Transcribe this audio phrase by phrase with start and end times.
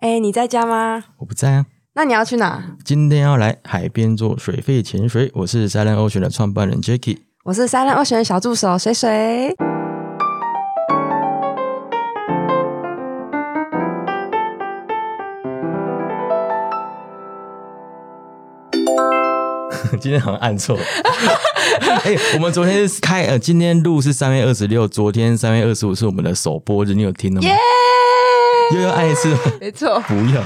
[0.00, 1.02] 哎，你在家吗？
[1.18, 1.66] 我不在啊。
[1.94, 2.76] 那你要去哪？
[2.84, 5.28] 今天要来海边做水肺潜水。
[5.34, 9.56] 我是 Silent Ocean 的创办人 Jacky，我是 Silent Ocean 的小助手水水。
[20.00, 20.78] 今天好像按错。
[22.04, 27.48] 哎，我们昨天开呃，今天录是三月二十六，昨天三月二十五是我们的首播日，你有听到吗？
[28.74, 29.34] 又要按一次？
[29.60, 30.42] 没错，不要。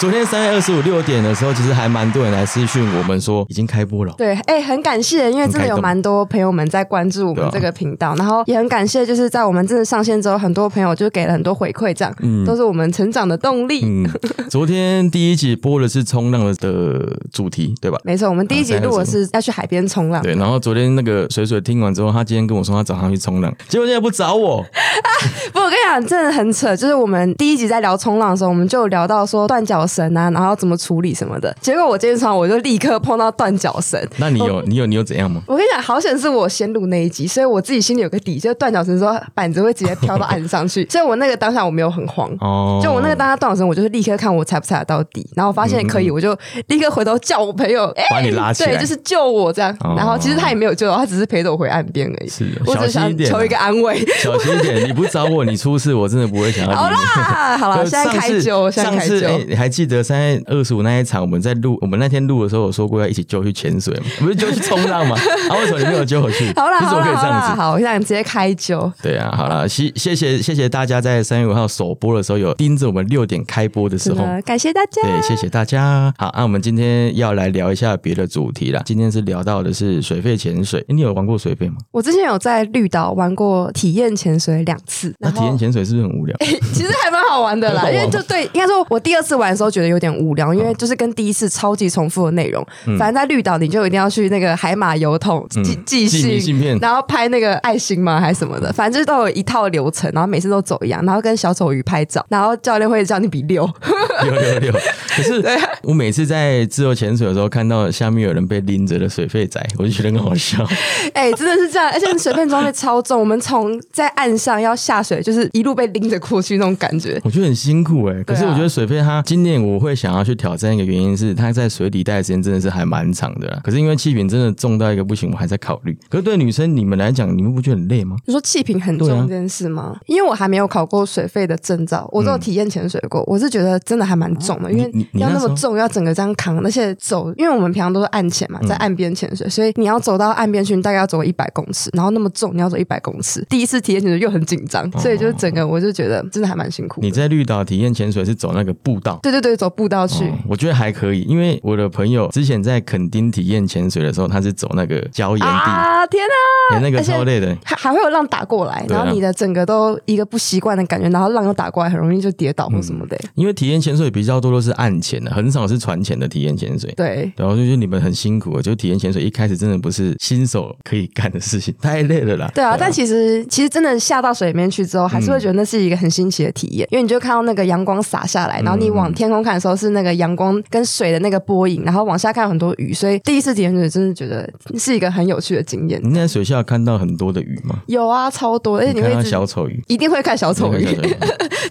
[0.00, 4.14] 昨天三月二十五六点的时候，其实还蛮多人来私讯我们说已经开播了。
[4.16, 13.82] 对，哎，很感谢，因为真的有蛮多朋友们在关注我们这个频道，然后也很感谢，就是在我们真的上线之后，很多朋友就给了很多回馈，这样，嗯，都是我们成长的动力。
[13.84, 14.08] 嗯，
[14.48, 17.98] 昨天第一集播的是冲浪的主题，对吧？
[18.04, 20.22] 没错，我们第一集录的是要去海边冲浪。
[20.22, 24.64] 对，然后昨天那个水水听完之后，他今天跟我说他早上去冲浪，结果现在不找我。
[25.52, 28.50] 不，我跟你讲，真的很扯，就是我们第一集在聊冲浪的时候。
[28.50, 31.56] 我们就聊到说断脚绳啊，然后怎么处理什么的。
[31.60, 33.96] 结果我今天早上我就立刻碰到断脚绳。
[34.16, 35.40] 那你有你有你有怎样吗？
[35.46, 40.84] 我跟你讲，好险是我先录那一集，所以我自己心里有个底，就断脚绳说板子会直接飘到岸上去。
[40.90, 42.28] 所以我那个当下我没有很慌。
[42.40, 42.80] 哦。
[42.82, 49.76] 就我那个当下断脚绳，我就是立刻看我踩不踩得到底，然后发现可以，我就立刻回头叫我朋友把你拉起来，对，就是救我这样。
[49.96, 52.28] 然后其实他也没有救，他只是陪着我回岸边而已。
[52.28, 54.04] 是，我只想求一个安慰。
[54.18, 56.74] 小心一点，你不找我，你出事，我真的不会想要。
[56.74, 59.38] 好啦，好了，现在开酒，现在开。
[59.48, 61.20] 你还记得三月二十五那一场？
[61.20, 65.16] 我们在录，我们那天录的时候，我说过要一起揪去潜水嘛，不是揪去冲浪吗？
[65.50, 66.46] 啊，为什么你没有揪回去？
[66.54, 68.90] 好了，好了，好了，好，我想直接开酒。
[69.02, 75.02] 对啊，好了，谢谢谢谢谢大家在三月五号首播的时候有盯着我们六点开播的时候，感谢大家。
[75.02, 76.12] 对，谢谢大家。
[76.18, 78.82] 好，那我们今天要来聊一下别的主题了。
[78.84, 80.84] 今天是聊到的是水肺潜水。
[80.88, 81.76] 你有玩过水肺吗？
[81.92, 85.14] 我之前有在绿岛玩过体验潜水两次。
[85.18, 86.36] 那体验潜水是不是很无聊？
[86.72, 89.70] 其实还蛮好玩的啦，因为就对，应该说我第二次玩的时候。
[89.70, 92.66] 觉得有点无聊，因为就是跟第一次超级重复的内容。
[92.98, 98.18] 反正在绿岛，你就一定要去那个海马油桶寄寄信，然后拍那个爱心吗？
[98.20, 98.72] 还是什么的？
[98.72, 103.64] 反正都有一套流程，然后每次都走一样，然后跟小丑鱼拍照，然后教练会叫你比六
[104.24, 104.72] 六六六。
[105.14, 105.40] 可是
[105.84, 110.66] 我每次在自由潜水的时候，看到下面有人被拎着的水费仔，我就觉得很好笑。
[111.14, 118.20] 哎，真的是这样，而且水肺装备超重，我们从在岸上要下水，就是一路被拎着过去那种感觉，我觉得很辛苦哎。
[118.24, 119.60] 可是我觉得水肺它今年。
[119.60, 123.60] 我会想要去挑战一个原因是，它在水底待的时间真的是还蛮长的。
[123.62, 125.96] 可是因为气瓶真的重到一个不行，我还在考虑。
[126.08, 128.16] 可是对女生你们来讲，你们不觉得很累吗？
[128.26, 129.96] 你说气瓶很重这件事吗？
[130.06, 133.22] 因为我还没有考过水费的证照，我都有体验潜水过。
[133.26, 143.44] 我是觉得真的还蛮重的，因为要那么重，要整个这样扛，而且走，因为我们平常都是岸潜嘛，在岸边潜水，所以你要走到岸边去，你大概要走一百公尺，然后那么重，你要走一百公尺。
[143.50, 147.00] 第一次体验潜水又很紧张，所以就是整个我就觉得真的还蛮辛苦。
[147.02, 149.20] 你在绿岛体验潜水是走那个步道？
[149.22, 150.32] 对对对，走步道去。
[150.48, 156.24] 我觉得还可以，因为我的朋友之前在垦丁体验潜水的时候，他是走那个礁岩地啊，天
[156.72, 163.18] 啊，那个超累的，还还会有浪打过来，然后你的整个都一个不习惯的感觉，然后浪又打过来，很容易就跌倒或什么的。
[163.34, 166.90] 因为体验潜水比较多都是岸潜的，很少是船潜的体验潜水。
[166.96, 172.50] 对，然后就是你们很辛苦，就体验潜水一开始真的不是新手可以干的事情，太累了啦。
[172.54, 186.00] 对啊，但其实其实真的下到水里面去之后，还是会觉得那是一个很新奇的体验，因为你就看到那个阳光洒下来，然后你往天空看的时候是那个阳光跟水的那个波影，然后往下看很多鱼，所以第一次体验水真的觉得是一个很有趣的经验。
[186.02, 187.80] 你在水下看到很多的鱼吗？
[187.86, 190.86] 有啊，超多，而且你会看小丑鱼，一定会看小丑鱼，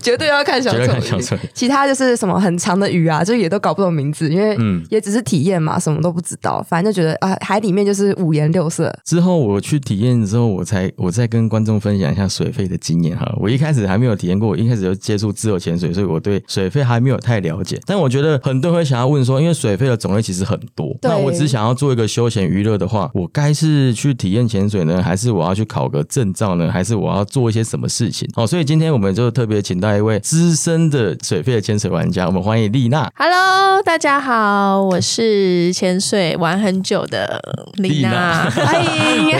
[0.01, 1.39] 绝对要看小丑鱼。
[1.53, 4.57] 其他就是什么很长的鱼啊，就也都搞不懂名字，因为
[4.89, 6.61] 也只是体验嘛，什么都不知道。
[6.67, 8.93] 反正就觉得啊，海里面就是五颜六色。
[9.03, 13.31] 之后我去体验之后，我才我再跟观众分享一下水费的经验哈。
[13.39, 17.79] 我一开始还没有体验过，我一开始就接触自由潜水，所以我对水费还没有太了解。
[17.85, 28.27] 但我觉得很多人会想要问说，因为水费的种类其实很多，那我只想要做一个休闲娱乐的话，我该是去体验潜水呢，还是我要去考个证照呢，还是我要做一些什么事情？
[28.35, 33.11] 哦，所以今天我们就特别请到一位资深的水费的潜水玩家，我们欢迎丽娜。
[33.15, 37.41] Hello，大家好，我是潜水玩很久的
[37.75, 39.35] 丽娜，欢迎。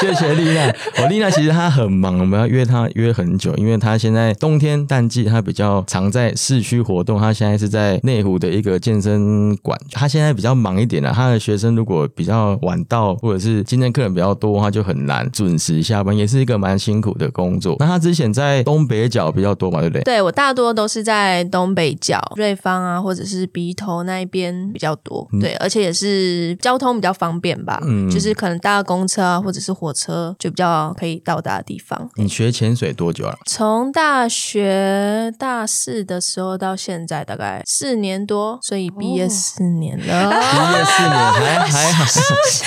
[0.00, 0.68] 谢谢丽娜。
[0.98, 9.78] 哦，丽娜其实她很忙，我们要约她约很久，因为她现在冬天淡季，她比较常在市区活动，他现在是在内湖的一个健身馆。
[9.90, 17.76] 他现在比较忙一点了，他的学生如果比较晚到，或者是今天客人比较多，他就很难准时下班，也是一个蛮辛苦的工作。
[17.78, 20.02] 那他之前在东北角比较多嘛，对不对？
[20.04, 25.28] 对我大多都是在东北角、瑞芳啊，或者是鼻头那一边比较多。
[25.40, 32.08] 对，而且也是交通比较方便吧，嗯，就是可能搭公车啊，或者是火车就比较可以到达的地方。
[32.16, 33.36] 你学潜水多久了？
[33.44, 35.01] 从大学。
[35.02, 40.30] 学大四的时候到现在大概四年多，所以毕业四年了。
[40.30, 42.04] 毕业四年还 还好，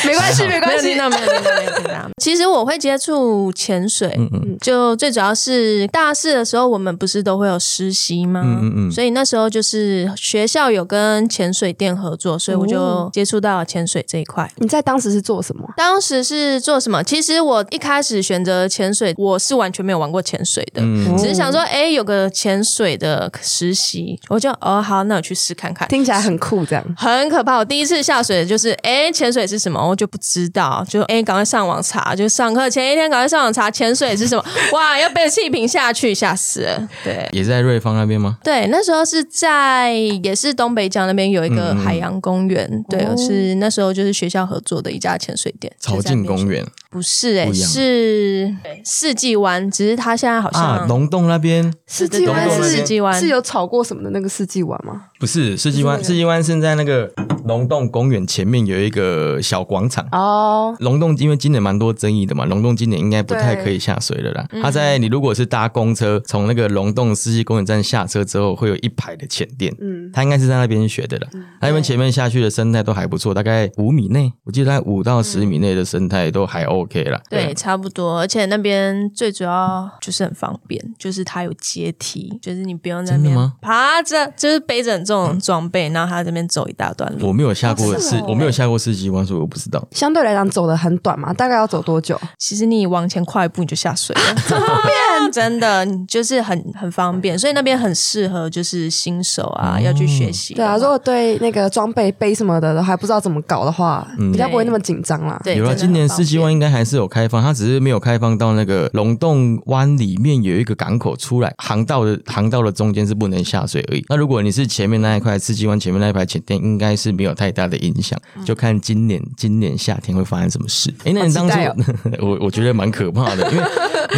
[0.05, 2.09] 没关系，没关系，没有没有没有。
[2.17, 4.17] 其实我会接触潜水，
[4.61, 8.41] 就最主要是大四的时候，我们不是都会有实习吗？
[8.43, 14.49] 嗯嗯嗯，所以那时候就是学校有跟潜水店合作，所以我就接触到潜水这一块。
[14.57, 15.65] 你在当时是做什么？
[15.77, 17.03] 当时是做什么？
[17.03, 20.81] 其实我一开始选择潜水，我是完全没有玩过潜水的，
[21.17, 25.87] 只是想说，哎，有个潜水的实习，我就哦好，那我去试看看。
[25.87, 27.57] 听起来很酷，这样很可怕。
[27.57, 29.79] 我第一次下水就是，哎，潜水是什么？
[29.87, 34.43] 我就不知道，就哎，赶快上网查，就上课前一天赶快上网查潜水是什么。
[34.73, 36.89] 哇，要背气瓶下去，吓死了。
[37.03, 38.37] 对，也在瑞芳那边吗？
[38.43, 46.65] 对，那时候是在也是东北角那边有一个海洋公园，对，是那时候就是学校合作的一家潜水店，草境公园。
[46.95, 48.55] 不是哎，是
[48.85, 51.73] 四季湾，只是它现在好像龙洞那边。
[51.85, 53.13] 四季湾是四季湾。
[53.19, 55.07] 是有炒过什么的那个四季湾吗？
[55.17, 57.09] 不是世纪湾，世纪湾是在那个
[57.45, 60.75] 龙洞公园前面有一个小广场哦。
[60.79, 64.45] 龙洞因为今年蛮多争议的嘛，龙洞今年应该不太可以下水了啦。
[64.61, 71.27] 它在你如果是搭公车从那个龙洞世纪公园站下车之后，会有一排的浅店，嗯，它应该是在那边学的了。
[71.61, 77.21] 那边前面下去的生态都还不错，大概五米内，我记得在五到十米内的生态都还 OK 啦。
[77.29, 87.27] 对，差不多，而且那边最主要就是很方便，就是它有阶梯，就是你不用在那边爬着，就是背着这种装备，然后他这边走一大段路。
[87.27, 89.81] 我没有下过四，我没有下过四级弯，所以我不知道。
[89.91, 92.19] 相对来讲，走的很短嘛，大概要走多久？
[92.37, 100.53] 其实你往前跨一步你就下水了，方便，真的就是很很方便，所以那边很适合就是新手啊要去学习。
[100.53, 105.39] 对啊，如果对那个装备背什么的还不知道怎么搞的话，比较不会那么紧张啦。
[105.43, 107.05] 对，有了今年四级湾应该还是有。
[107.15, 114.03] 开放，它只是没有开放到那个龙洞湾里面有一个港口出来，航道的航道的中间是不能下水而已。
[114.09, 118.19] 那如果你是前面那一块四季湾前面那一排浅店，应该是没有太大的影响。
[118.43, 120.93] 就看今年今年夏天会发生什么事。
[121.05, 121.57] 哎，那你当初
[122.19, 123.63] 我我觉得蛮可怕的， 因为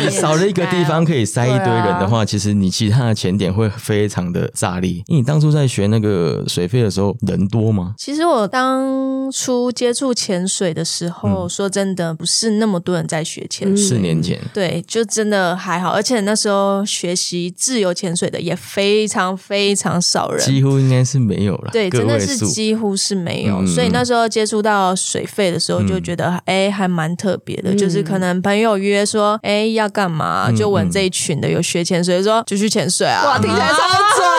[0.03, 4.91] 你少了一个地方可以塞一堆人的话，其实你其他的前点会非常的炸裂。
[5.07, 7.93] 因为你当初在学那个水费的时候人多吗？
[7.97, 12.77] 其实我当初接触潜水的时候，说真的不是那么。
[12.87, 33.97] 多人在学潜水，四年前，对，就真的还好，而且那时候学习自由潜水的也非常非常少人，几乎应该是没有了，对，真的是几乎是没有，所以那时候接触到水费的时候，就觉得哎，还蛮特别的，就是可能朋友约说，哎，要干嘛，就问这一群的有学潜水，说就去潜水啊，哇，听起来超帅，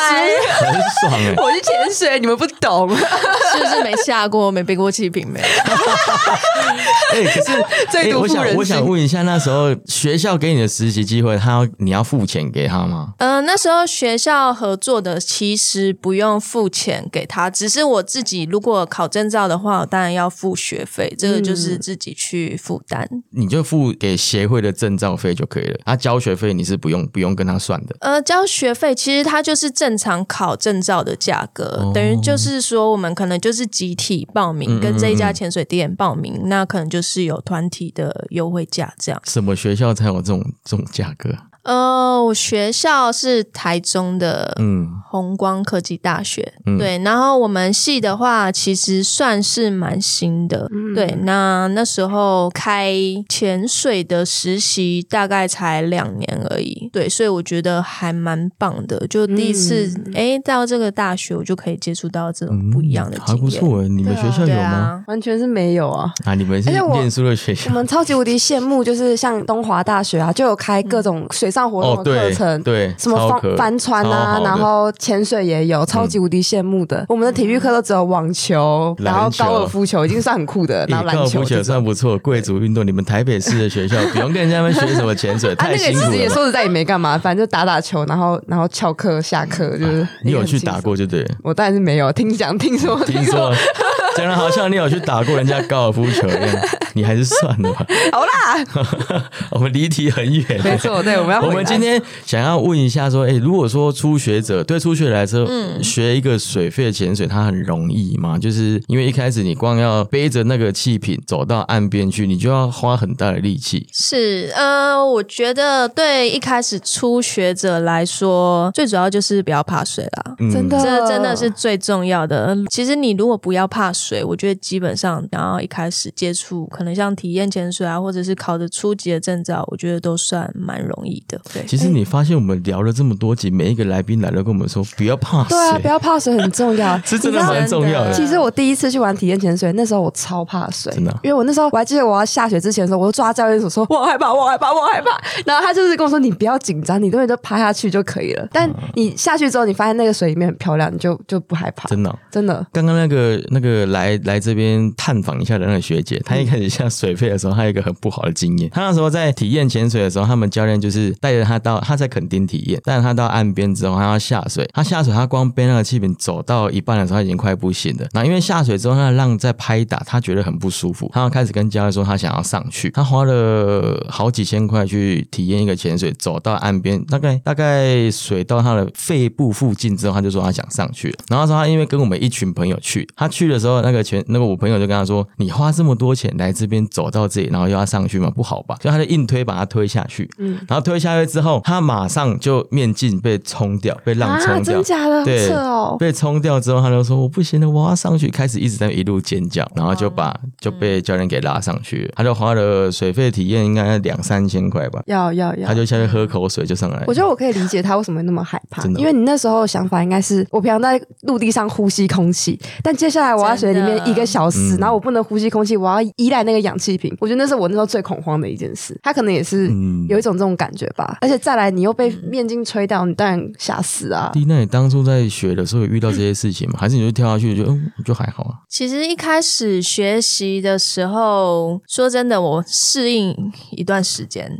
[0.08, 5.40] 很爽哎，我去潜水，你们不懂， 是不是没下过，没背过气瓶没？
[5.40, 8.20] 哎， 可是 最多。
[8.56, 13.14] 我想问一下，那时候学校给你的实习机会，他要你要付钱给他吗？
[13.18, 23.08] 嗯，那时候学校合作的其实不用付钱给他，只是我自己如果考证照的话，我当然要付学费，这个就是自己去负担。
[23.30, 27.96] 你就付给协会的证照费就可以了，他交学费你是不用不用跟他算的。
[28.00, 38.26] 呃，交学费其实他就是正常考证照的价格，等于就是说我们可能就是集体报名，跟这一家潜水店报名，那可能就是有团体的。
[38.28, 41.34] 优惠价这样，什么学校才有这种这种价格？
[41.68, 46.96] 呃，我学校是台中的，嗯，红光科技大学，对。
[47.04, 51.14] 然后我们系的话，其实算是蛮新的，对。
[51.24, 52.90] 那那时候开
[53.28, 57.06] 潜水的实习大概才两年而已，对。
[57.06, 63.82] 所以我觉得还蛮棒的，就第一次哎到这个大学，我就可以接触到这种不一样的，还不错。
[63.82, 65.04] 你们学校有吗？
[65.06, 66.10] 完全是没有啊！
[66.24, 71.57] 啊，你们是念书的学校，我们超级无敌羡慕，就是像东华大学啊，就有开各种水上。
[71.58, 77.04] 上活动的课程，对，什么帆帆船啊，然后潜水也有，超级无敌羡慕的。
[77.08, 82.86] 我们的体育课都只有网球，然后高尔夫球已经算很酷的， 然后篮球也算不错，贵族运动。
[82.86, 86.06] 你们台北市的学校不用跟人家们学什么潜水， 太辛苦了。
[86.06, 90.06] 其实也说实在也没干嘛，反正就打打球，然后然后翘课下课就是。
[90.22, 93.52] 你有去打过就对，我当然是没有，听讲听说听说。
[94.16, 96.56] 讲的好像你有去打过人家高尔夫球一样，
[96.94, 97.86] 你还是算了吧。
[98.12, 100.60] 好啦， 我们离题很远。
[100.64, 108.36] 没错，对，我们要我们今天想要问一下，说，哎，如果说初学者对初学者来说，嗯，学一个水肺潜水，它很容易吗？
[108.38, 113.86] 就是因为一开始你光要背着那个气瓶走到岸边去，你就要花很大的力气。
[113.92, 120.34] 是，呃，我觉得对一开始初学者来说，最主要就是不要怕水啦。
[120.50, 122.56] 真的，这真的是最重要的。
[122.70, 124.07] 其实你如果不要怕水。
[124.08, 131.38] 水，我觉得基本上然后一开始接触，可能像体验潜水啊，或者是考的初级的证照，我觉得都算蛮容易的。
[131.52, 138.12] 对，其实你发现我们聊了这么多集，每一个来宾来了跟我们说不要怕水，对啊，不要怕水很重要， 是真的蛮重要的。
[138.12, 148.48] 其实我第一次去玩体验潜水，那时候我超怕水，真的，因为我那时候我还记得我要下水之前的时候，我就抓教练手说我害怕，我害怕，我害怕，然后他就是跟我说你不要紧张，你东西都趴下去就可以了。
[148.52, 152.66] 但你下去之后，你发现那个水里面很漂亮，你就就不害怕，真的，真的。
[152.72, 158.70] 刚刚那个那个来来这边探访一下的那个学姐，她一开始下水费的时候，她有一个很不好的经验。
[158.70, 164.68] 她那时候在体验潜水的时候，他们教练就是带着她到她在垦丁体验，带着她到岸边之后，她要下水。
[164.72, 168.06] 她下水，她光背那个气瓶走到一半的时候，她已经快不行了。
[168.12, 171.10] 那因为下水之后，那浪在拍打，她觉得很不舒服。
[171.12, 172.90] 她要开始跟教练说，她想要上去。
[172.90, 181.18] 她花了好几千块去体验一个潜水，走到岸边，大概大概水到她的肺部附近之后，她就说她想上去了。
[181.28, 188.30] 然后说她因为跟我们一群朋友去，她去的时候，那个全那个我朋友就跟他说：“你花这么多钱来这边走到这里，然后又要上去嘛？
[188.30, 190.28] 不好吧？”所以他就硬推把他推下去。
[190.38, 194.74] 嗯，然后推下去之后，他马上就面镜被冲掉，被浪冲掉。
[194.74, 195.24] 真假的？
[195.24, 195.96] 对哦。
[195.98, 202.10] 被冲掉之后，他就说：“我不行了，我要上去。”开始一直在一路尖叫，然后就把就被教练给拉上去。
[202.14, 205.02] 他就花了水费体验应该两三千块吧。
[205.06, 205.66] 要要要。
[205.66, 207.02] 他就下去喝口水就上来。
[207.06, 217.14] 我觉得我可以理解他为什么会那么害怕，因为你那时候想法应该是我平常在陆地上呼吸空气，但接下来我要水里面一个小时，然后我不能呼吸空气，我要依赖那个氧气瓶。
[217.20, 218.98] 我觉得那是我那时候最恐慌的一件事。
[219.02, 219.66] 他可能也是
[220.08, 221.18] 有一种这种感觉吧。
[221.20, 224.30] 而且再来，你又被面镜吹掉，你当然吓死啊！
[224.32, 226.76] 弟那你当初在学的时候有遇到这些事情吗？
[226.78, 228.54] 还是你就跳下去就嗯就还好啊？
[228.68, 233.34] 其实一开始学习的时候，说真的，我适应
[233.70, 234.50] 一段时间。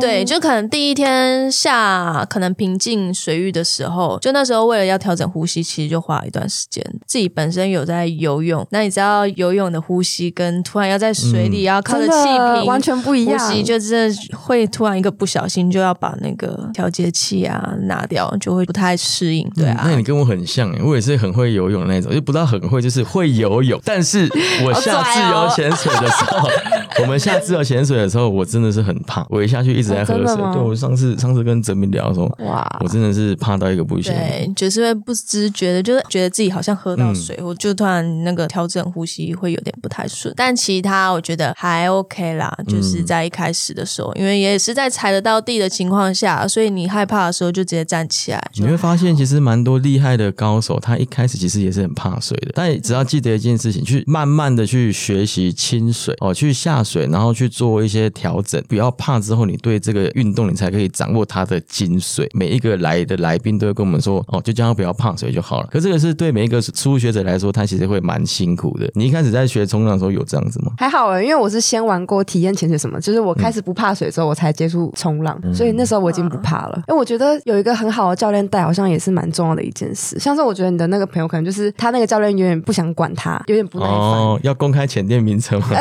[0.00, 6.84] 对，就可能第一天下可能平静水域的时候，就那时候为了要调整呼吸，其实就花了一段时间。
[7.06, 12.12] 自己本身有在游泳，那你知道游泳的呼吸跟突然要在水里要靠着气
[12.54, 19.48] 瓶完全不一样，呼吸就是会突然一个不小心就要把那个调节器啊拿掉，就会不太适应。
[19.54, 23.80] 对啊，那你跟我很像，我也是很会游泳那种，就不知道很会，就是会游泳。
[23.84, 24.28] 但是
[24.64, 26.48] 我下自由潜水的时候，
[27.02, 30.36] 我们下自由潜水的时候，我真的是很怕，我一下去一直在喝水。
[30.52, 34.12] 对我上次上次跟泽明聊说，哇，我真的是怕到一个不行。
[34.12, 40.32] 对，就是会不知觉的，就是觉得自己好像喝到水，我就突然那个调整呼吸会有点不太顺。
[40.36, 48.50] 但其他我觉得还 OK 啦，就是在一开始的时候，因为也是在踩得到地的情况下，所以你害怕的时候就直接站起来。
[48.54, 52.52] 你会发现，其实蛮多厉害的高手，他一开始其实也是很怕水的。
[52.54, 59.22] 但只要记得一件事情，去慢慢的去学习清水哦，去下水，然后去做一些调整，不要怕。
[59.22, 62.26] 之后你对这个运动，你才可以掌握它的精髓。
[62.32, 65.68] 每一个来的来宾都会跟我们说，哦，就叫他不要怕水就好了。
[65.70, 68.90] 可这个是对每一个初学者来说，他其实会蛮辛苦的。
[68.94, 70.72] 你一开始在学冲浪的时候有这样子吗？
[70.78, 76.76] 还好啊，因为我是先玩过体验潜水什么，就是我开始不怕水之后，我才接触冲浪，所以那时候我已经不怕了。
[76.88, 80.18] 因为我觉得有一个很好的教练带，好像也是蛮重要的一件事。
[80.18, 83.94] 像是我觉得你的那个朋友，可能就是他那个教练有点不想管他，有点不耐烦。
[83.94, 85.68] 哦，要公开潜店名称吗？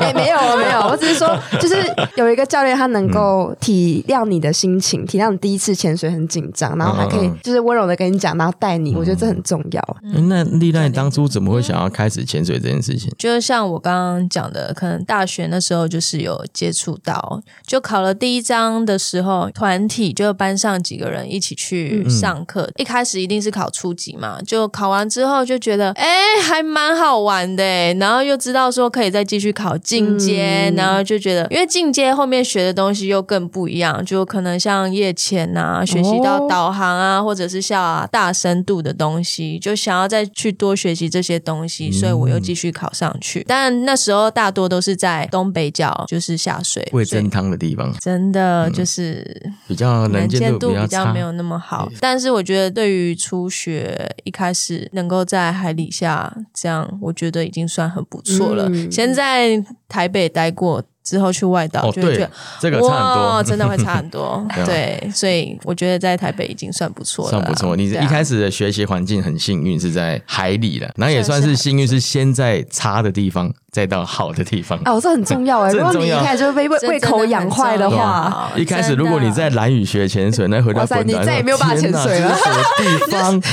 [0.00, 1.76] 哎，没有没有，我只是说，就是
[2.16, 8.94] 有一个教练，他能够体谅你的心情，体谅你第一次潜水很紧张，然后还可以就是温柔的跟你讲，然后带你。
[8.94, 9.96] 我觉得这很重要。
[10.28, 13.08] 那丽娜当初怎么会想要开始潜水这件事情？
[13.16, 22.68] 就是像我刚刚讲的，可能大学那时候就是有接触到，就考了第一章的时候，团体就班上几个人一起去上课。
[22.76, 27.62] 一开始一定是考初级嘛，就考完之后就觉得，哎，还蛮好玩的。
[27.94, 43.44] 然后又知道说可以再继续考进阶，然后就觉得，因为进阶后面学的东西又更不一样，就可能像夜潜啊，学习到导航啊，或者是像大深度的东西，就想要再去多学习这些东西，所以我又继续考上去。
[43.46, 51.90] 但那时候大多都是在东北角，就是下水味增汤的地方，真的就是比较能见度比较没有那么好。
[52.00, 58.70] 但是我觉得对于初学一开始能够在海底下这样，我觉得已经算很不错了。
[58.90, 60.82] 先在台北待过。
[61.10, 64.46] 之后去外岛，就觉得这个差很多，真的会差很多。
[64.64, 67.30] 对，所以我觉得在台北已经算不错了。
[67.30, 74.78] 算不错，你一开始的学习环境很幸运，是在海里的，那也算是幸运，是先在差的地方，再到好的地方。
[74.84, 75.72] 哦， 这很重要哎！
[75.72, 82.36] 如果你一开始就被胃胃口养坏的话，一开始如果你在蓝屿学潜水，那回到本岛，你再也没有办法潜水了。
[82.76, 83.42] 地方。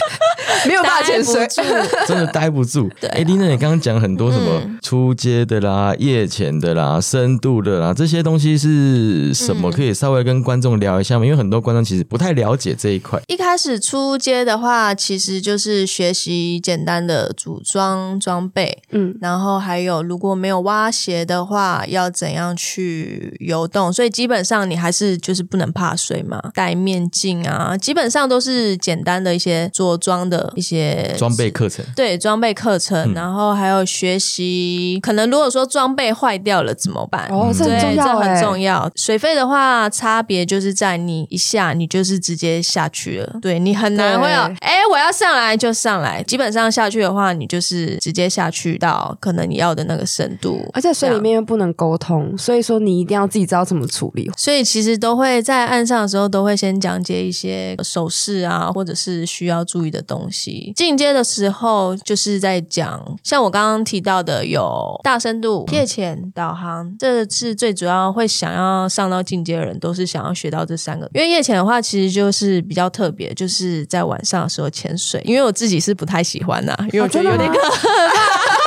[0.68, 1.48] 没有办法 潜水，
[2.08, 2.90] 真的待不住。
[3.12, 9.72] 哎，丽娜，你刚刚讲很多什么出街的啦、夜潜的啦、深度的啦，这些东西是什么？
[9.72, 11.26] 可以稍微跟观众聊一下吗？
[11.26, 13.22] 因为很多观众其实不太了解这一块。
[13.28, 23.92] 一开始出街的话，其实就是学习简单的组装装备，嗯，然后还有如果没有蛙鞋的话，要怎样去游动？
[23.92, 31.86] 所以基本上你还是就是不能怕水嘛，戴面镜啊，基本上都是简单的一些着装的一些装备课程。
[31.96, 37.28] 对，装备课程，然后还有学习，可能如果说装备坏掉了怎么办？
[37.30, 38.92] 哦，这很重要，这很重要。
[38.96, 46.22] 水费的话，差别就是在你一下你就是直接下去了，对你很难会有，哎，我要上来就上来。
[46.24, 54.30] 基本上下去的话，你就是直接下去到可能你要的那个深度，而且水里面又不能沟通，所以说你一定要自己知道怎么处理。
[54.36, 60.74] 所以其实都会在岸上的时候都会先讲解一些手势啊，或者是需要注意的东西。
[60.76, 71.10] 进阶的时候就是在讲，像我刚刚提到的有大深度、夜潜、导航，这是最主要会想要上到进阶的人都是想要学到这三个。
[71.14, 75.22] 因为夜潜的话，其实就是比较特别，就是在晚上的时候潜水。
[75.26, 78.67] 因为我自己是不太喜欢呐，因为我觉得有点可怕。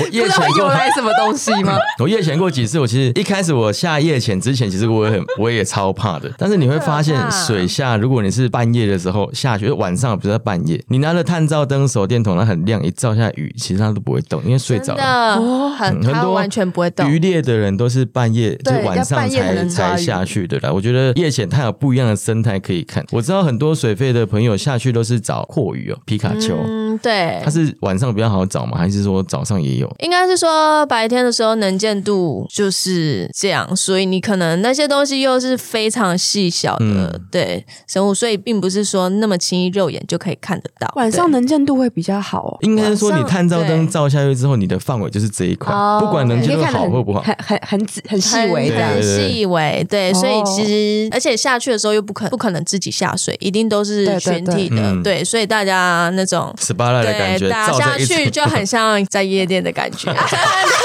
[0.00, 1.76] 我夜潜过来什么东西吗？
[2.00, 2.78] 我夜潜过几次。
[2.78, 6.30] 我其实一开始我下夜潜之前，其实我也很我也超怕的。
[6.38, 15.72] 但是你会发现，水下如果你是半夜的时候下去，晚上不是在半夜，你拿着探照灯、手电筒，它很亮，一照下雨，其实它都不会动，因为睡着了。
[15.76, 17.10] 很很多完全不会动。
[17.10, 20.72] 渔猎的人都是半夜，就晚上才才下去的啦。
[20.72, 23.04] 我觉得夜潜它有不一样的生态可以看。
[23.12, 26.56] 我知道很多水费的朋友下去都是找阔鱼哦，皮卡丘。
[26.56, 27.40] 嗯，对。
[27.44, 28.78] 它是晚上比较好找吗？
[28.78, 29.90] 还是说早上也有？
[30.00, 40.92] 应该是说白天的时候能见度就是这样，所以你可能那些东西又是非常细小的对生物，所以并不是说那么轻易肉眼就可以看得到。
[40.96, 49.86] 晚上能见度会比较好哦，应该是说你探照灯照下去之后，你的范围就是这一块，不管能见度好或不好，很很很很细微的，很细微。
[49.88, 55.02] 对，所以其实而且下去的时候又不可不可能自己下水，一定都是全体的。
[55.02, 56.54] 对，所以大家那种
[56.90, 60.12] SPA 的感觉，打下去就很像在夜店的感觉。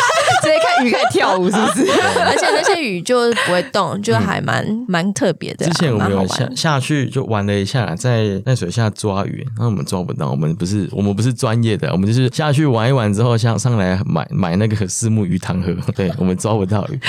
[0.47, 1.91] 直接看鱼开始跳舞，是不是？
[2.25, 5.65] 而且那些鱼就不会动，就还蛮蛮特别的。
[5.65, 10.29] 之前我们有下下去就玩了一下，在在水下抓鱼，那我们抓不到。
[10.29, 15.73] 我们不是我们不是专业的，我们就是下去玩一玩之后，像上来买买那个四目鱼汤喝。
[15.95, 16.99] 对我们抓不到鱼，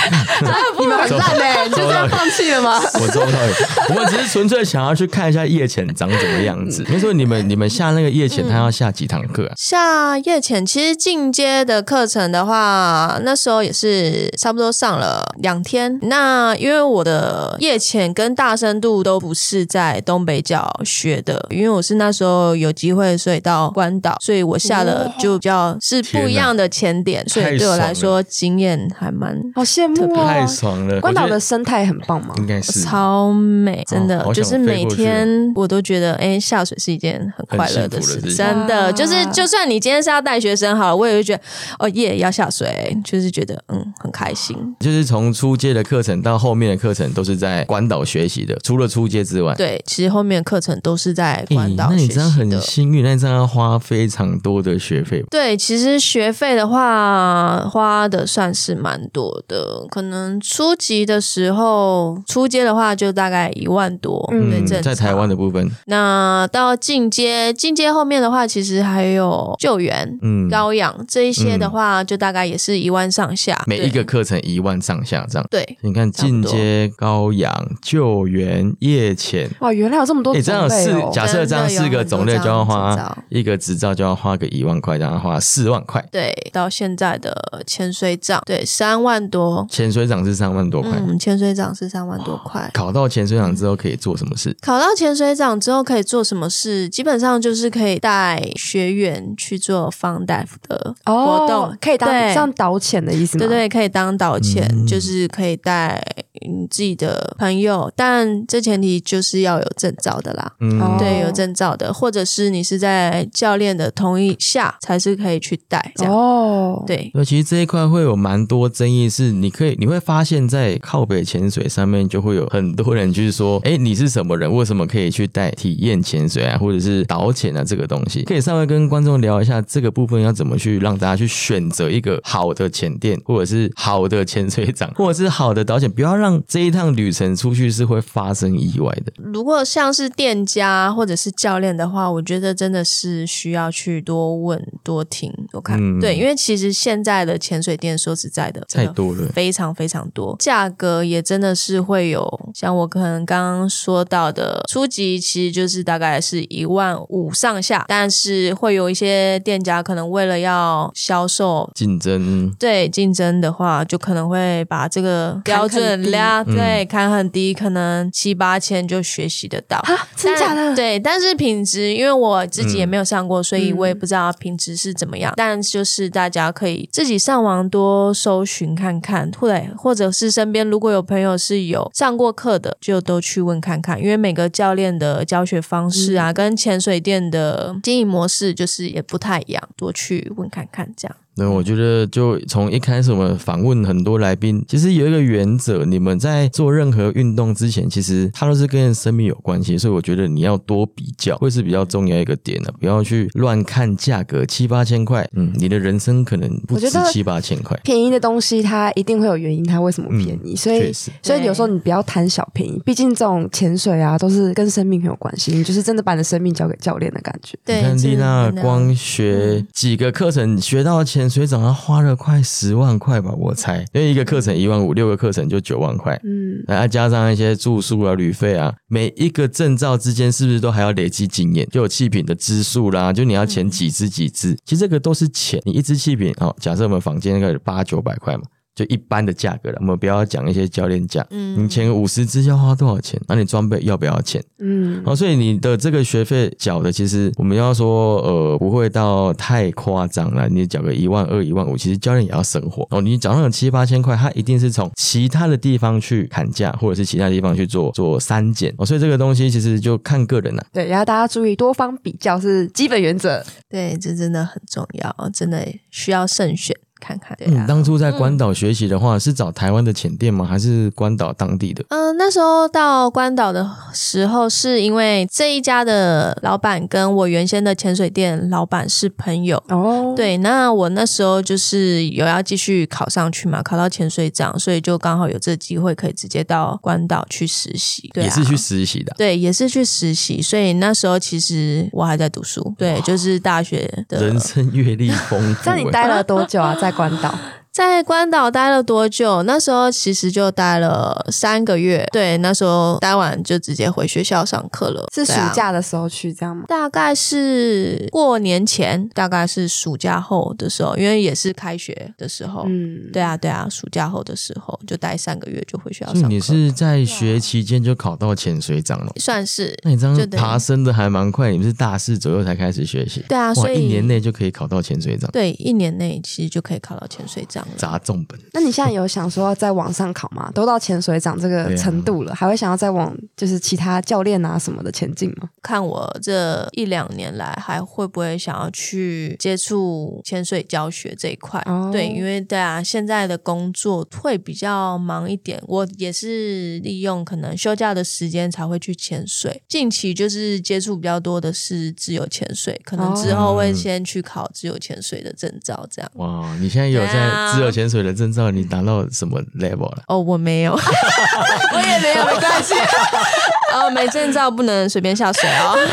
[0.80, 2.80] 你们 很烂嘞，就这样放弃了吗？
[2.94, 3.52] 我抓不到鱼，
[3.90, 6.84] 我们只是纯粹想要去看一下夜潜长怎么样子。
[6.88, 9.52] 没错你们你们下那个夜潜，他要下几堂课啊？
[9.56, 13.18] 下夜潜其实进阶的课程的话。
[13.22, 15.98] 那时候也是差不多上了两天。
[16.02, 30.26] 那因为我的夜潜跟大深度都不是在东北角学的，因为我是那时候有机会，所以到关岛，所以我下的就比较是不一样的潜点，所以对我来说经验还蛮好羡慕啊！
[30.26, 31.00] 太爽了！
[31.00, 32.34] 关岛的生态很棒吗？
[32.38, 41.42] 应该是超美，真的就是每天我都觉得，哎，下水是一件很快乐的事，真的就是就算你今天是要带学生好了，我也会觉得
[41.78, 42.96] 哦耶，要下水。
[43.04, 51.88] 就是觉得嗯很开心，就是从初阶的课程到后面的课程都是在关岛学习的，除了初阶之外，对，其实后面的课程都是在关岛。
[51.90, 55.24] 那你这样很幸运，那这样要花非常多的学费。
[55.30, 65.66] 对，其实学费的话花的算是蛮多的，可能初级的时候，初阶的话就大概一万多，嗯，在台湾的部分。
[65.86, 72.18] 那到进阶，进阶后面的话，其实还有救援、嗯，高氧这一些的话就。
[72.18, 75.46] 大概也是一万上下，每一个课程一万上下这样。
[75.50, 80.34] 对，你看进阶、高氧、救援、夜潜，哇，原来有这么多。
[80.34, 86.02] 你这样四，假设这样四个种类就要花一个执照就要花个一万块，然后花四万块。
[86.10, 89.66] 对，到现在的潜水长，对，三万多。
[89.68, 92.70] 潜水长是三万多块，嗯，潜水长是三万多块。
[92.72, 94.56] 考到潜水长之后可以做什么事？
[94.62, 96.88] 考到潜水长之后可以做什么事？
[96.88, 102.08] 基本上就是可以带学员去做方大夫的活动，可以当。
[102.08, 103.46] 对，像导潜的意思吗？
[103.46, 106.00] 对对，可以当导潜，就是可以带
[106.42, 110.52] 你自己的朋友，但这前提就是要有证照的啦。
[110.60, 115.92] 嗯，对，有证照的，或者是你是在教练的同意下才是可以去带。
[116.06, 117.10] 哦，对。
[117.14, 124.54] 那其实这一块会有蛮多争议，是你可以你会发现在靠北潜水上面就会有很多人就是说，哎，你是什么人？
[124.54, 127.64] 为什么可以去带体验潜水啊，或者是导潜啊？
[127.64, 136.27] 这个东西可以稍微跟观众聊一下这个部分要怎么去让大家去选择一个好的潜店，或者是好的潜水长，或者是好的导潜，不要让。
[136.28, 139.12] 上这一趟旅程出去是会发生意外的。
[139.16, 145.78] 如果像是店家或者是教练的话，我觉得真的是需要去多问、多听、多看。
[146.00, 170.74] 对，因为其实现在的潜水店说实在的太多了，非常非常多，价格也真的是会有像我可能刚刚说到的初级，其实就是大概是一万五上下，但是会有一些店家可能为了要销售竞争，对竞争的话，就可能会把这个标准拉对看很低，可能七八千就学习得到啊，真假的？
[170.74, 175.32] 对，但是品质，因为我自己也没有上过，所以我也不知道品质是怎么样。
[175.36, 191.16] 但就是大家可以自己上网多搜寻看看，对，或者是身边如果有朋友是有上过课的，就都去问看看，因为每个教练的教学方式啊，跟潜水店的经营模式就是也不太一样，多去问看看这样。
[191.38, 199.78] 那我觉得，就从一开始我们访问很多来宾，其实有一个原则：你们在做任何运动之前，其实它都是跟生命有关系。
[199.78, 202.70] 所以我觉得你要多比较，会是比较重要一个点呢。
[202.80, 207.78] 不要去乱看价格，七八千块，嗯，你的人生可能不止七八千块。
[207.84, 210.56] 便宜的东西它一定会有原因，它为什么便宜？
[210.56, 212.82] 所以，所以有时候你不要贪小便宜。
[212.84, 215.52] 毕竟这种潜水啊，都是跟生命很有关系。
[215.52, 217.56] 你就是真的把你的生命交给教练的感觉。
[217.64, 221.38] 对你看丽娜光学几个课程学到钱。
[221.38, 231.64] 水长要花了快十万块吧，我猜，因为一个课程一万五，六个课程就九万块，嗯，再加上一些住宿啊、旅费啊，每一个证照之间是不是都还要累积经验？
[231.70, 235.62] 就有气品的支数啦，就你要钱几支几支，其实这个都是钱。
[235.64, 238.42] 你一支气品哦，假设我们房间那个八九百块嘛。
[238.78, 241.26] 就一般的价格了，我们不要讲一些教练价。
[241.30, 243.20] 嗯，你前五十支要花多少钱？
[243.26, 244.40] 那你装备要不要钱？
[244.60, 250.48] 嗯，哦，所以你的这个学费缴的，其实我们要说，呃，不会到太夸张了。
[250.48, 253.00] 你缴个一万二、一万五，其实教练也要生活哦。
[253.00, 258.86] 你缴那种七八千块，他一定是从其他的地方去砍价，或者是其他地方去做做删减哦。
[258.86, 260.64] 所以这个东西其实就看个人了。
[260.72, 263.44] 对，然后大家注意，多方比较是基本原则。
[263.68, 266.76] 对，这真的很重要，真的需要慎选。
[267.00, 270.44] 看看，你当初在关岛学习的话，是找台湾的浅店吗？
[270.44, 271.84] 还是关岛当地的？
[271.88, 280.14] 嗯，那时候到关岛的时候，是因为这一家的老板跟我原先的潜水店老板是朋友哦。
[280.16, 288.10] 对，那我那时候就是有要继续考上去嘛，考到潜水长，所以就刚好有这机会可以直接到关岛去实习。
[288.12, 289.14] 对，也是去实习的。
[289.16, 290.42] 对，也是去实习。
[290.42, 294.18] 所以那时候其实我还在读书，对，就是大学的。
[294.24, 295.62] 人生阅历丰富。
[295.70, 296.76] 那你待了多久啊？
[296.80, 297.57] 在在关岛。
[297.78, 299.44] 在关岛待了多久？
[299.44, 302.04] 那时候其实就待了三个月。
[302.10, 305.06] 对，那时候待完就直接回学校上课了。
[305.14, 306.64] 是暑假的时候去这样吗？
[306.66, 312.64] 大概是过年前，大概是暑假后的时候，因为也是开学的时候。
[312.66, 316.28] 嗯，对啊，对啊，暑假后的时候就待三个月就回学校上课。
[316.28, 319.12] 你是在学期间就考到潜水长了？
[319.20, 319.72] 算是。
[319.84, 321.52] 那你这样爬升的还蛮快。
[321.52, 323.24] 你们是大四左右才开始学习？
[323.28, 325.30] 对啊，所以一年内就可以考到潜水长。
[325.30, 327.64] 对，一年内其实就可以考到潜水长。
[327.76, 328.38] 砸重本。
[328.52, 330.50] 那你现在有想说在网上考吗？
[330.54, 335.48] 都到潜水长这个程度了，还会想要再往就是其他教练啊什么的前进吗？
[335.62, 341.62] 看我这一两年来还会不会想要去接触潜水教学这一块？
[341.92, 349.62] 对，因为对啊，现在的工作会比较忙一点，我也是利用可能休假的时间才会去潜水。
[349.68, 356.10] 近期就是接触比较多的是自由潜水，可能之后会先去考自由潜水的证照，这样。
[356.14, 358.50] 哇，你现在有在自由潜水的证照？
[358.50, 360.02] 你达到什么 level 了？
[360.08, 360.72] 哦，我没有，
[361.74, 362.74] 我也没有，没关系。
[363.74, 365.76] 哦，没证照不能随便下水哦。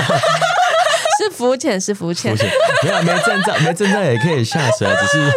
[1.17, 2.35] 是浮潜，是浮潜。
[2.83, 5.31] 没有，没证照，没证照也可以下水，只是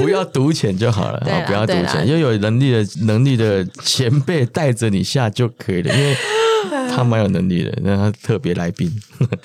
[0.00, 1.20] 不要赌潜就好了。
[1.46, 6.16] 不要赌潜，要有能力的能力的前辈带着你下就可以了，因为。
[6.94, 8.90] 他蛮有能力的，那他特别来宾，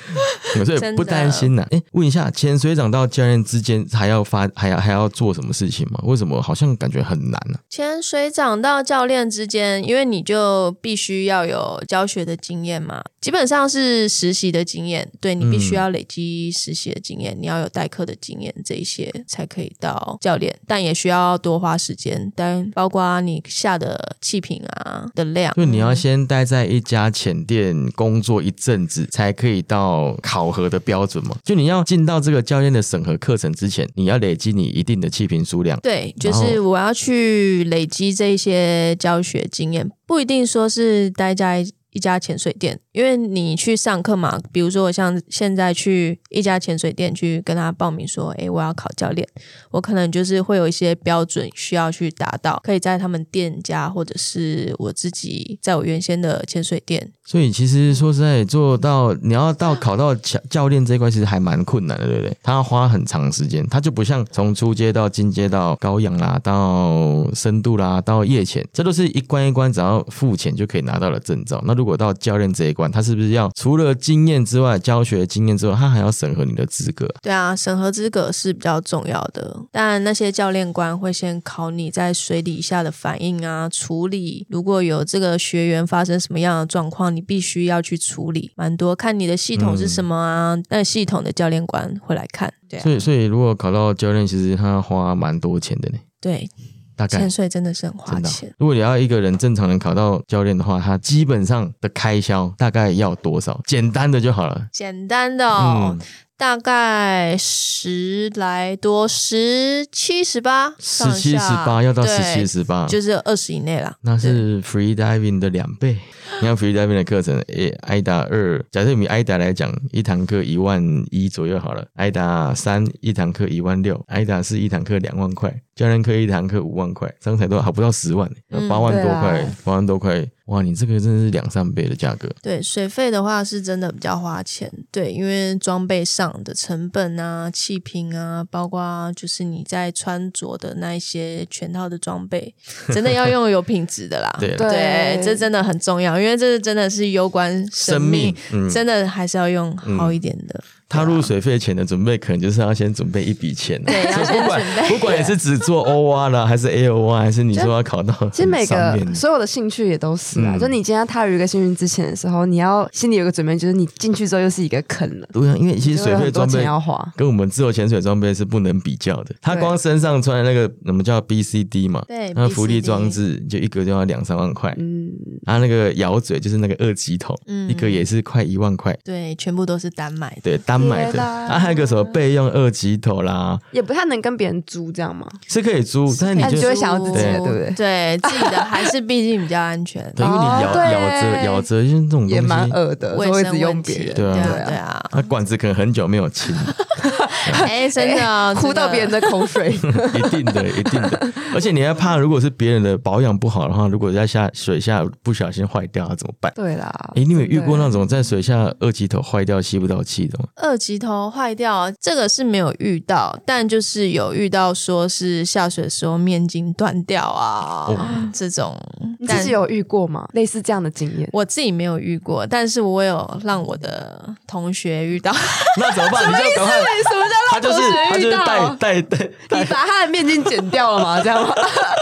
[0.65, 1.65] 所以不担心呐。
[1.71, 5.99] 哎，问一下，潜水长到教练之间还要发，还要还要做什么事情吗？
[6.03, 7.59] 为什么好像感觉很难呢？
[7.69, 27.06] 潜水长到教练之间，因为你就必须要有教学的经验嘛，基本上是实习的经验，对你必须要累积实习的经验，你要有代课的经验，这一些才可以到教练，但也需要多花时间，但包括你下的气瓶啊的量，就你要先待在一家。
[27.09, 31.35] 潜店工作一阵子才可以到考核的标准嘛？
[31.43, 35.79] 就你要进到这个教练的审核课程之前，你要累积你一定的气瓶数量。
[35.81, 41.65] 对，就是我要去累积这些教学经验，不一定说是待在。
[41.97, 49.27] 一家潜水店，因为你去上课嘛，比如说我像现在去一家潜水店去跟他报名说，哎，我要考教练，
[49.71, 57.11] 我可能就是会有一些标准需要去达到，可以在他们店家或者是我自己在我原先的潜水店。
[57.25, 62.37] 所以其实说实在，做到你要到考到教教练这一块，其实还蛮困难的，对不对？
[62.43, 71.61] 他要花很长时间，他就不像从初阶到进阶到高氧啦，到深度啦，到夜潜，这都是一关一关，只要付钱就可以拿到了证照。
[71.65, 77.07] 那如到教练这一关，他是不是要除了经验之外，教学经验之外，他还要审核你的资格？
[77.21, 79.55] 对啊，审核资格是比较重要的。
[79.71, 84.45] 当然，那些教练官会先考你在水底下的反应啊，处理。
[84.49, 90.57] 如果有这个学员发生什么样的状况，你必须要去处理，蛮多看你的系统是什么啊？
[90.69, 92.79] 那系统的教练官会来看，对。
[92.79, 95.99] 所以，所以如果考到教练，其实他花蛮多钱的呢。
[96.19, 96.49] 对，
[96.97, 98.53] 大概潜水真的是很花钱。
[98.57, 103.61] 如果你要一个人正常人考到教练的话，他基本上的开销大概要多少？
[103.65, 104.67] 简单的就好了。
[104.73, 105.97] 简单的哦。
[106.39, 113.95] 大概十来多，十七十八，十七十八要到十七十八，就是二十以内了。
[114.01, 115.97] 那是 free diving 的两倍。
[116.39, 120.79] 你看 free diving 的课程， 诶，挨打二，假设以挨打来讲，一堂课一万
[121.09, 121.83] 一左右好了。
[121.95, 128.27] 挨打三一堂课一万六，挨打四一堂课两万块，教练课一堂课五万块，这样才都，还不到十万，
[128.67, 130.27] 八万多块，八万多块。
[130.47, 132.27] 哇，你这个真的是两三倍的价格。
[132.41, 134.71] 对，水费的话是真的比较花钱。
[134.91, 142.55] 对，因为装备上的成本啊、气瓶啊，包括就是你在穿着的那一些全套的装备，
[142.91, 144.35] 真的要用有品质的啦。
[144.39, 148.33] 对，对，这真的很重要，因为这真的是攸关生命，
[148.71, 150.63] 真的还是要用好一点的。
[150.89, 153.81] 踏入水费前的准备，可能就是要先准备一笔钱。
[153.83, 154.05] 对，
[154.39, 160.57] 不管不管你是只做 O R 啦，还是 A O R，还是你说要考到，其实每个所有的兴趣也都是啊。
[160.57, 165.27] 就你今天踏入一个幸运之前的时候，你要心里有个准备，就是你进去之后又是一个坑了。
[165.33, 169.35] 对啊，因为其实水费装备要花，跟我们自由潜水装备是不能比较的。
[169.41, 174.73] 他光身上穿的那个什么叫 B C D 嘛，对，那浮力装置就一个就要两三万块。
[174.77, 175.11] 嗯，
[175.45, 177.35] 啊，那个咬嘴就是那个二级头，
[177.69, 178.97] 一个也是快一万块。
[179.03, 180.41] 对，全部都是单买的。
[180.43, 181.21] 对，单买的。
[181.47, 185.25] 还有个什么备用二级头啦，也不太能跟别人租这样吗？
[185.47, 187.39] 是可以租，但是你就会想要自己的，对。
[187.39, 187.73] 不对？
[187.75, 192.35] 对自己的还是毕竟比较安全，对，因为你咬咬着咬着，就是这种东西。
[192.35, 194.35] 也蛮恶的，会一直用别人，对啊。
[194.67, 196.53] 对啊，那管子可能很久没有清，
[197.65, 199.71] 哎，真的哭到别人的口水，
[200.13, 206.51] 一定的，一定的，而且你还怕，如果是别人的保养不好的话，如果在下水下不小心坏掉，怎么办？
[206.55, 210.45] 对啦，哎，你有遇过那种在水下二级头坏掉吸不到气的吗？
[210.55, 217.89] 二级头坏掉，这个是没有遇到，但就是有遇到，说是下水的时候面筋断掉啊，
[218.33, 218.77] 这种，
[219.19, 220.27] 你自己有遇过吗？
[220.33, 225.31] 类似这样的经验，我自己没有遇过，但是我有让我的同学遇到。
[225.79, 226.23] 那怎么办？
[226.23, 226.55] 什么意思？
[226.55, 228.75] 什么叫让同学遇到？
[228.75, 229.17] 带带
[229.49, 231.21] 带，你把他的面筋剪掉了吗？
[231.21, 231.53] 这样吗？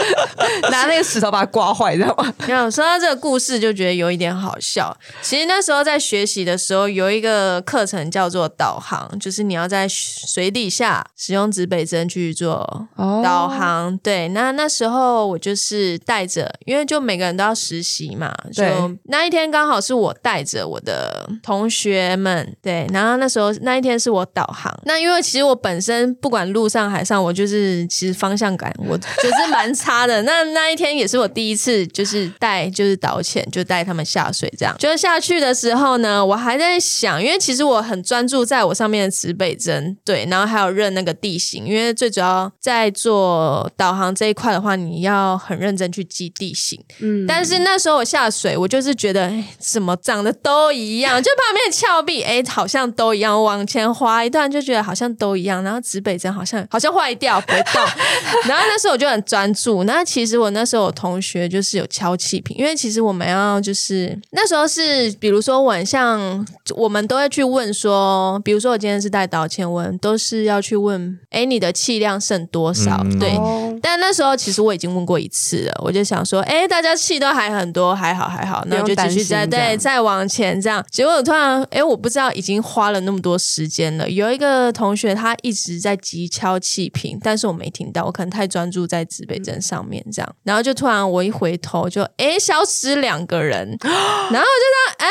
[0.70, 2.32] 拿那个石头把它刮坏，知道吗？
[2.46, 2.70] 没有。
[2.70, 4.96] 说到这个故事，就觉得有一点好笑。
[5.22, 9.86] 其实那时候在学习的时候，有一个课程叫做导航，就是你要在。
[9.88, 12.88] 水底下使用指北针去做
[13.22, 18.62] 导航，对，那那时候我就是带着，因为就每个人都要实习嘛，就
[19.04, 39.96] 那一天刚好是我带着我的同学们，对，然后那时候那一天是我导航，那因为其实我本身不管路上海上，我就是其实方向感我 就是蛮差的，那那一天也是我第一次就是带就是导潜，就带他们下水这样，就是下去的时候呢，我还在想，因为其实我很专注在我上面的指北针。
[40.04, 46.80] 对，然后还有认那个地形，因为最主要在做导航这一块的话，你要很认真去记地形。
[47.00, 53.42] 嗯，但是那时候我下水，我就是觉得怎么长得都一样，就旁边峭壁，哎，好像都一样。
[53.42, 55.62] 往前滑一段，就觉得好像都一样。
[55.62, 57.82] 然后指北针好像好像坏掉，不会动。
[58.48, 59.84] 然后那时候我就很专注。
[59.84, 69.86] 那其实我那时候我同学就是有敲气瓶，因为其实我们要就是那时候是，比如说晚上我们都会去问说，比如说我今天是带导潜问。
[69.98, 73.02] 都是要去问，哎，你的气量剩多少？
[73.18, 73.34] 对，
[73.82, 80.84] 但那时候其实我已经问过一次了，我就想说，哎，大家气都还很多，还好还好，那我就继续再对再往前这样。
[80.90, 84.08] 结果我突然，哎，我不知道已经花了那么多时间了。
[84.08, 90.36] 有一个同学他一直在急敲气瓶，但是我没听到，我可能太专注在指北针上面这样。
[90.42, 95.08] 然后就突然我一回头，就哎消失两个人， 然后就说，哎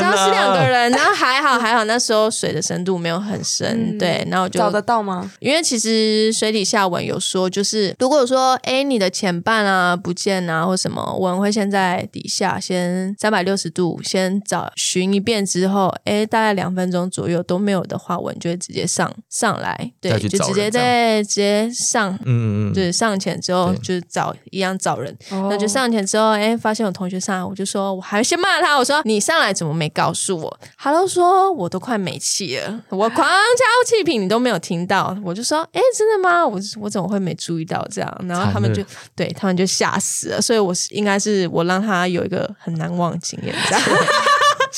[0.00, 4.26] 消失两个人，然后 还好还好，那时候水的深度没有很深，对。
[4.28, 5.30] 然后就找得到吗？
[5.38, 30.60] 因为其实水底下文有说，就是如如果说哎你的前半啊不见啊或什么，我们会先在底下先三百六十度先找寻一遍之后，哎大概两分钟左右都没有的话，我们就会直接上上来，对，就直接在直接上，嗯嗯，就是上前之后就是找一样找人，那就上前之后，哎发现有同学上来，我就说我还先骂他，我说你上来怎么没告诉我？
[30.76, 36.46] 他都说我都快没气了，我狂敲气瓶你都没有听到，我就说哎真的吗？
[36.46, 38.24] 我我怎么会没注意到这样？
[38.26, 38.82] 然后他们就
[39.14, 43.82] 对他们就吓死了，所以我是应该是我让他有一个很难忘经验，这样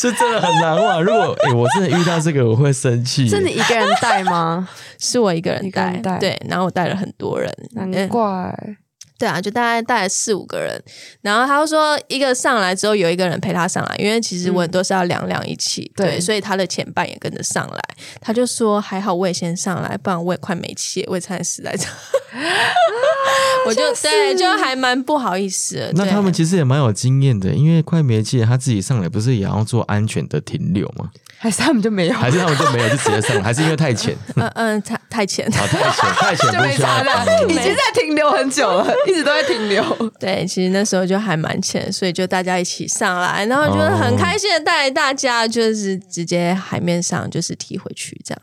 [0.00, 1.02] 是真的很难忘。
[1.02, 3.28] 如果哎我真的遇到这个，我会生气。
[3.28, 4.66] 是你一个人带吗？
[4.98, 8.54] 是我一个人带，对，然后我带了很多人，难怪。
[9.20, 10.82] 对啊，就大概带了四五个人，
[11.20, 17.80] 然后他说一个上来之后有一个人陪他上来，因为其实我都是要两两一起，对，所以他的前半也跟着上来。
[18.18, 21.86] 他就说还好我也先上来，不然我也快没气，我也差点死在这。
[23.66, 25.90] 我就对，就还蛮不好意思。
[25.94, 31.10] 那他们其实也蛮有经验的，因为快没气，他自己上来不是也要做安全的停留吗？
[31.36, 32.14] 还是他们就没有？
[32.14, 33.42] 还是他们就没有就直接上了？
[33.42, 34.14] 还是因为太浅？
[34.36, 35.80] 嗯嗯，太太浅，太浅，
[36.18, 37.24] 太浅，就没差了。
[37.48, 39.82] 已经在停留很久了，一直都在停留。
[40.18, 48.40] 对，其实那时候就还蛮浅，所以就大家一起上来，然后就很开心的带大家，就是直接海面上就是踢回去这样。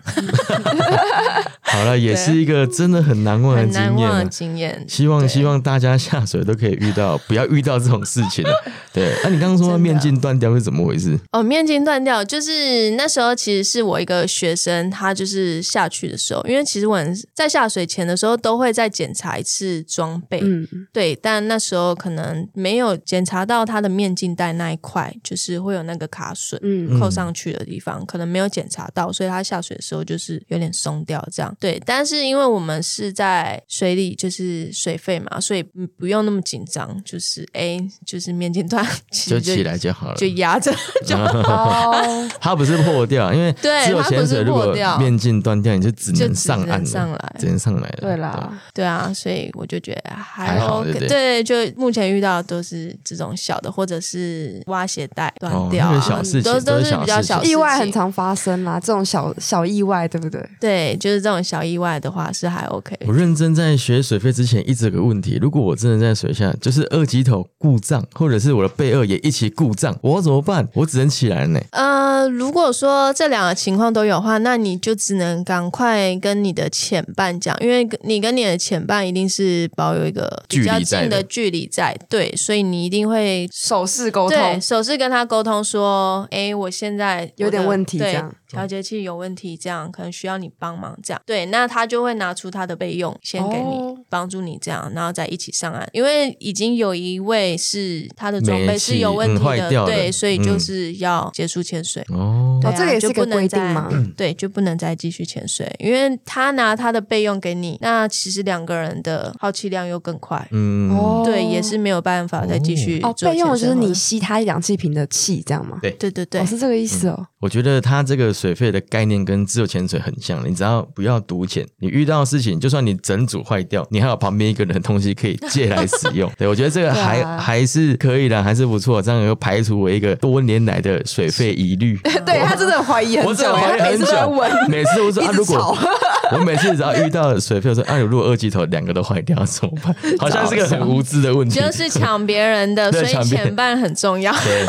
[1.62, 4.30] 好了，也是一个真的很难忘的经验。
[4.30, 8.43] 经验，希望希望大家下水都可以遇到，不要遇到这种事情。
[8.93, 11.17] 对，那你刚刚说面镜断掉是怎么回事？
[11.32, 12.88] 哦，面镜断掉就是。
[12.97, 16.99] 那时候其实是我一个学生，他就是下去的时候，因为其实我
[17.34, 20.57] 在下水前的时候都会再检查一次装备，嗯，
[20.93, 35.62] 对，但那时候可能没有检查到他的面镜带那一块，就是会有那个卡榫，嗯，扣上去的地方，可能没有检查到，所以他下水的时候就是有点松掉这样，对，但是因为我们是在水里，就是水费嘛，所以
[35.98, 40.74] 不用那么紧张，就是哎，就是面镜断 就起来就好了，就压着
[41.06, 41.91] 就好，
[42.39, 42.78] 它不是。
[42.78, 47.98] 破掉，因为只有潜水，如果面镜断掉，你就只能上岸上来，只能上来了。
[48.00, 50.12] 对啦，对啊，所以我就觉得
[50.45, 50.84] 还好。
[50.84, 58.80] 对，就目前遇到的都是这种小的，或者是挖鞋带断掉，小事情都都是比较小意外，很常发生啦。
[58.80, 60.50] 这种小小意外，对不对？
[60.60, 62.95] 对，就是这种小意外的话是还 OK。
[63.08, 70.67] 我认真在学水费之前，一直有个问题：如果我真的在水下，就是二级头故障，或者是我的背二也一起故障，我怎么办？
[70.73, 71.60] 我只能起来呢。
[71.71, 88.33] 呃，如果说这两个情况都有的话，那你就只能赶快跟你的前伴讲，因为你跟你的前伴一定是保有一个比较近的距离在，对，所以你一定会手势沟通，手势跟他沟通说，哎，我现在有点问题，这样。
[88.49, 95.85] 调节器有问题，这样可能需要你帮忙，这样对，那他就会拿出他的备用，先给你帮助你这样，然后再一起上岸。
[95.91, 102.57] 因为已经有一位是他的装备是有问题的，对，所以就是要结束潜水哦。
[102.77, 103.89] 这个也是个规定嘛？
[104.15, 112.99] 对，就不能再继续潜水，因为他拿他的备用给你，那其实两个人的耗气量又更快，嗯，对，也是没有办法再继续。
[113.01, 115.77] 哦，备用就是你吸它氧气瓶的气，这样吗？
[115.82, 117.27] 对，对对对，是这个意思哦。
[117.41, 118.28] 我觉得他这个。
[118.38, 126.32] 水费的概念跟自由潜水很像，你只要不要独潜，你遇到的事情，就算你整组坏掉，你还有旁边一个人的东西可以借来使用。
[126.38, 131.97] 对我觉得这个还还是可以的，还是不错，这样又排除我一个多年来的水费疑虑。
[132.26, 134.34] 对他真的怀疑很久，怀疑很久，
[134.67, 135.76] 每次我说啊，如果
[136.34, 139.95] 我每次只要遇到水费，我说啊，如果二级头两个都坏掉怎么办？
[140.19, 144.32] 好像是个很无知的问题，就是抢别人的，所以前半很重要。
[144.43, 144.65] 对，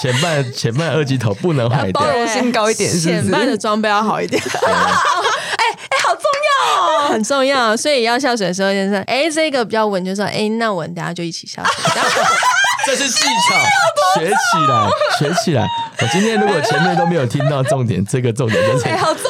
[0.00, 2.98] 前半前半二级头不能坏掉，包容性高一点是。
[2.98, 11.72] 是，显摆的装备要好一点，哎哎，好重要哦，很重要，所以要下水的时候先说，哎，这个比较稳，就说，哎，那我们等下就一起下水。
[12.84, 14.32] 这是技巧，学起
[14.68, 15.64] 来，学起来。
[16.00, 19.22] 我今天如果前面都没有听到重点，这个重点就是好重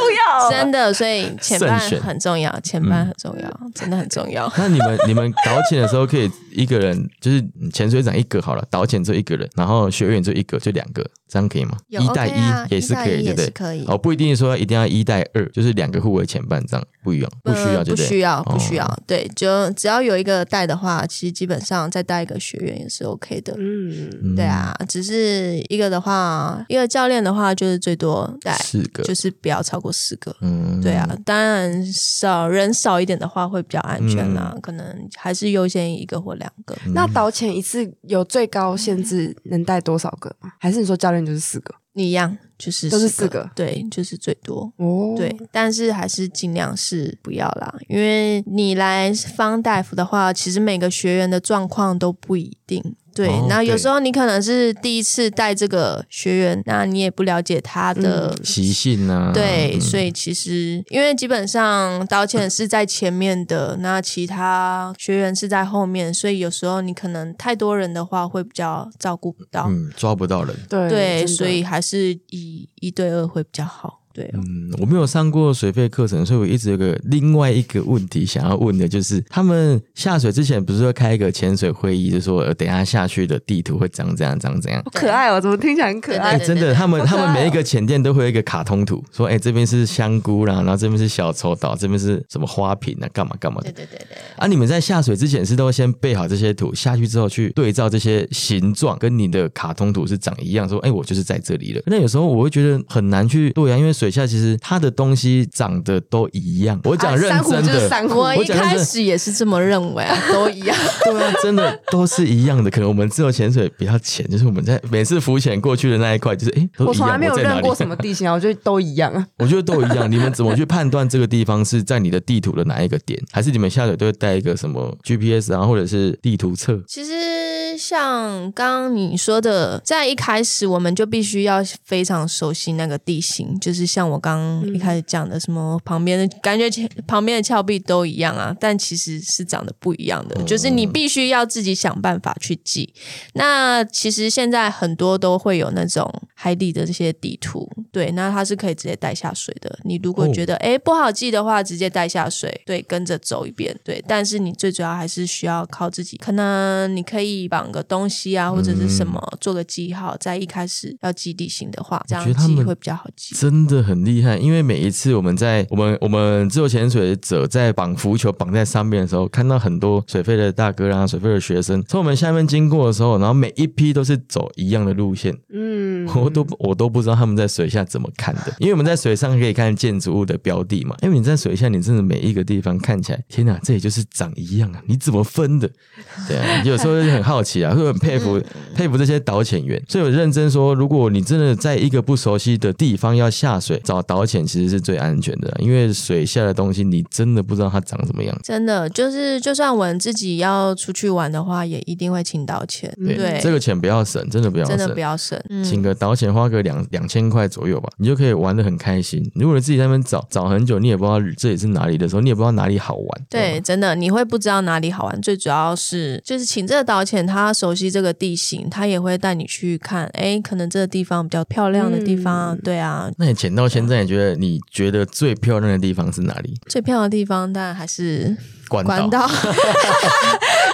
[0.44, 0.92] 要，真的。
[0.92, 4.52] 所以前半很重要，前半很重要，真的很重要。
[4.58, 11.76] 那你们你们导潜的时候可以一个人，就是潜水长一个好了，导潜就一个人，然后学员就一个，就两个，这样可以吗？
[11.88, 13.50] 一带一也是可以，对不对？
[13.50, 13.84] 可以。
[13.86, 18.98] 哦，不一定说一定要一带二，就是两个互为前半这样，不一样，不需要，不需要，不需要。
[19.06, 23.54] 对，就只要有一个带的话，其实基本上再带一个学员也是 OK 的。
[23.58, 30.31] 嗯，对啊，只是一个的话，一个教练的话就是最多带四个，就是不要超过四个。
[30.40, 36.76] 嗯，对啊，当然少人少一点的话会比较安全啦，可能还是优先一个或两个。
[36.94, 40.52] 那导潜一次有最高限制能带多少个吗？
[40.58, 41.74] 还是你说教练就是四个？
[41.94, 45.14] 一样，就是都是四个，对，就是最多哦。
[45.14, 52.96] 对，但是还是尽量是不要啦，因为你来方大夫的话，其实每个学员的状况都不一定。
[53.14, 59.30] 对，那有时候你可能是第一次带这个学员，那你也不了解他的习性啊。
[59.32, 70.56] 对，所以其实因为基本上导潜是在前面的，那其他学员是在后面，所以有时候你可能太多人的话会比较照顾不到，嗯，抓不到人。
[70.68, 74.01] 对，所以还是以一对二会比较好。
[74.12, 84.82] 对，嗯，我没有上过水费课程，所以我一直有个另外一个问题想要问的，就是他们下水之前不是会开一个潜水会议，就说等下下去的地图会长怎样，长怎样？
[84.84, 86.38] 好可爱哦，怎么听起来很可爱？
[86.38, 93.72] 真的，他们他们每一个潜店都会有一个卡通图，说哎这边是香菇啦，然后这边是小丑岛，这边是什么花瓶啊，干嘛干嘛的？
[93.72, 94.18] 对对对对。
[94.36, 101.82] 啊，你们在下水之前是都会先备好这些图，下去之后去对照这些形状，跟你的卡通图是长一样，说哎我就是在这里了。
[101.86, 104.82] 那有时候我会觉得很难去对啊，因为水下其实它。
[104.82, 110.76] 的东西长得都一样，我讲认真的，我一开始也是这么认为啊， 都一样。
[111.04, 112.68] 对啊，真的都是一样的。
[112.68, 119.24] 可能我们自由潜水比较浅，就是我们在每次浮潜过去的那一块，就是哎，我从来没有认过什么地形啊， 我觉得都一样啊。
[119.38, 120.10] 我觉得都一样。
[120.10, 123.22] 你们怎么去判断这个地方是在你的地图的哪一个点？
[123.30, 126.82] 还是你们下水都会带一个什么 GPS 啊，或者是地图册？
[126.88, 134.62] 其实像刚刚你说的，在一开始我们就必须要非常熟悉那个地形，就是像我刚。
[134.72, 142.92] 一开始讲的什么旁边的感觉，旁边的峭壁都一样啊，但其实是长得不一样的，就是你必须要自己想办法去记。
[143.34, 149.78] 那其实现在很多都会有那种海底的这些地图，对，那它是可以直接带下水的。
[149.84, 154.02] 你如果觉得哎不好记的话，直接带下水，对，跟着走一遍，对。
[154.08, 163.34] 但是你最主要还是需要靠自己，可能你可以绑个东西啊，或者是什么做个记号，在一开始要记地形的话，这样记会比较好记。
[163.34, 164.62] 真的很厉害，因为。
[164.62, 185.68] 每一次我们在我们我们自由潜水者在绑浮球绑在上面的时候，看到很多水费的大哥啊，水费的学生从我们下面经过的时候，然后每一批都是走一样的路线，嗯，我都我都不知道他们在水下怎么看的，因为我们在水上可以看建筑物的标的嘛，因为你在水下，你真的每一个地方看起来，天哪，这也就是长一样啊，你怎么分的？
[186.28, 188.40] 对啊，有时候就很好奇啊，会很佩服
[188.74, 194.42] 佩服这些导潜员，所以我认真说，如果你真的在一个不熟悉的地方要下水找导潜。
[194.52, 198.36] 其实是最安全的，因为水下的东西你真的不知道它长什么样。
[198.42, 202.92] 真的就是，就算我们自己要出去玩的话，也一定会请导潜。
[202.98, 205.40] 对，这个钱不要省，真的不要，真的不要省。
[205.64, 209.22] 请个导潜花个两两千块左右吧，你就可以玩的很开心。
[209.34, 213.22] 如果你自己在那边找找很久，你也不知道这里是哪里的时候，你也不知道哪里好玩。
[213.28, 215.22] 对，真的你会不知道哪里好玩。
[215.22, 220.06] 最主要是就是请这个导潜，他熟悉这个地形，他也会带你去看。
[220.14, 223.10] 哎，可能这个地方比较漂亮的地方，对啊。
[223.18, 226.54] 那你潜到现在，你觉得你觉得最漂亮的地方是哪里？
[226.66, 228.36] 最漂亮的地方当然还是。
[228.80, 229.28] 关岛，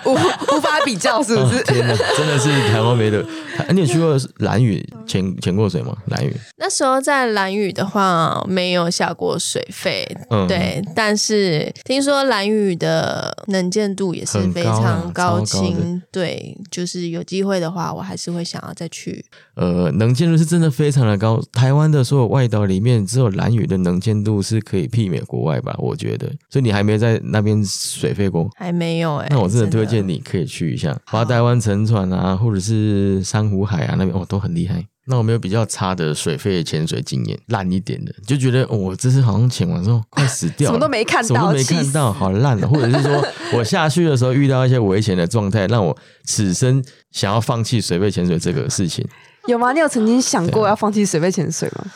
[0.05, 1.63] 无无法比较，是不是？
[1.65, 3.25] 天哪，真的是台湾没的。
[3.71, 5.93] 你有去过蓝屿潜潜过水吗？
[6.07, 10.07] 蓝屿那时候在蓝屿的话，没有下过水费，
[10.47, 10.81] 对。
[10.95, 16.57] 但是听说蓝屿的能见度也是非常高清，对。
[16.71, 19.25] 就是有机会的话，我还是会想要再去。
[19.59, 21.43] 呃，能见度是真的非常的高。
[21.53, 25.75] 台湾的所有外岛里面，只有蓝屿的能见度是可以媲美国外吧？
[25.79, 26.29] 我觉得。
[26.49, 27.59] 所以你还没在那边。
[27.65, 34.85] 水费过还没有哎，那我真的推荐你可以去一下花台湾沉船啊，或者是珊瑚海啊那边哦都很厉害。
[35.07, 42.69] 那我没有比较差的水费潜水经验，烂一点的就觉得我这次好像潜完之后快死掉了， 什么都没看到，什么都没看到， 好烂的。
[42.69, 49.05] 或者是说我下去的时候遇到一些危险的状态，让我此生想要放弃水费潜水这个事情，
[49.49, 49.73] 有吗？
[49.73, 51.87] 你有曾经想过要放弃水费潜水吗？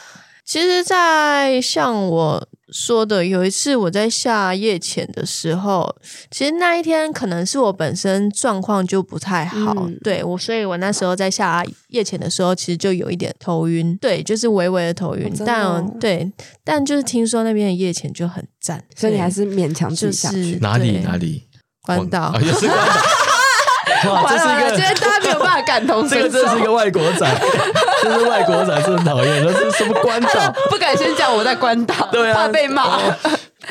[0.45, 5.95] 其实，在像我说的，有一次我在下夜潜的时候，
[6.31, 15.33] 其实那一天可能是我本身状况就不太好，对我，所以我那时候在下夜潜的时候，其实就有一点头晕，对，就是微微的头晕。
[15.47, 16.33] 但对，
[16.65, 20.59] 但就是听说那边的夜潜就很赞，所以你还是勉强去下去。
[20.61, 21.47] 哪里哪里？
[21.83, 23.22] 关岛，也是关岛。
[24.09, 26.29] 哇，这是一个，今天大家没有办法感同身受。
[26.29, 27.41] 这个真是一个外国仔，
[28.03, 29.45] 这是外国仔，真讨厌。
[29.45, 30.55] 那是什么关岛？
[30.71, 32.99] 不敢先讲我在关岛，对啊怕被骂。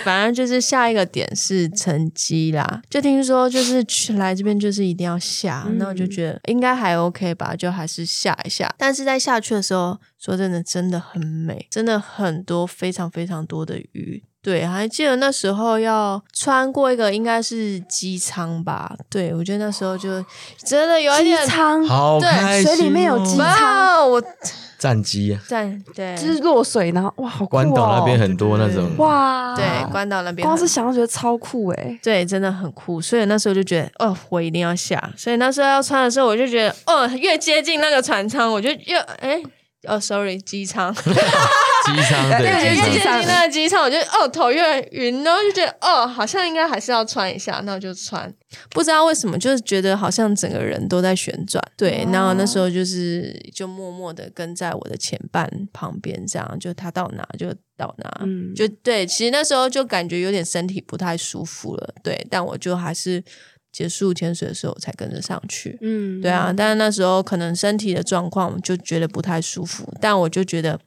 [0.05, 8.73] 反正就是下一个点是成绩啦，就听说就是去来这边就是一定要下，那我就觉得应该还 OK 吧，就还是下一下。
[8.77, 14.23] 但是在下去的时候，说真的，真的很美，真的很多非常非常多的鱼。
[14.43, 18.91] 对，还记得那时候要穿过一个应该是机舱吧？
[19.09, 20.09] 对，我觉得那时候就
[20.65, 21.79] 真的有一点舱，
[22.19, 24.23] 对，水里面有机舱，我
[24.79, 28.89] 战机啊，战对，就是落水，然后哇，好关岛那边很多那种。
[28.97, 39.39] 哇，对，关岛那边光是想到觉得超酷哎，对，真的很酷，所以那时候就觉得哦，我一定要下，所以那时候要穿的时候，我就觉得哦，越接近那个船舱，我就越哎。
[39.87, 40.93] 哦，sorry，机舱，
[41.86, 48.34] 机舱，对，越接近那个机舱，我就哦头越晕，然后就觉得哦，好像应该还是要穿一下，那我就穿。
[48.69, 52.05] 不知道为什么，就是觉得好像整个人都在旋转，对。
[52.11, 59.05] 然后那时候就是就默默的跟在我的前半旁边，这样就他到哪就到哪，嗯，就对。
[59.05, 62.27] 其实那时候就感觉有点身体不太舒服了，对。
[62.29, 63.23] 但我就还是。
[63.72, 70.80] 结束潜水的时候才跟着上去，嗯，对啊，但是那时候可能身体的状况就觉得不太舒服，但我就觉得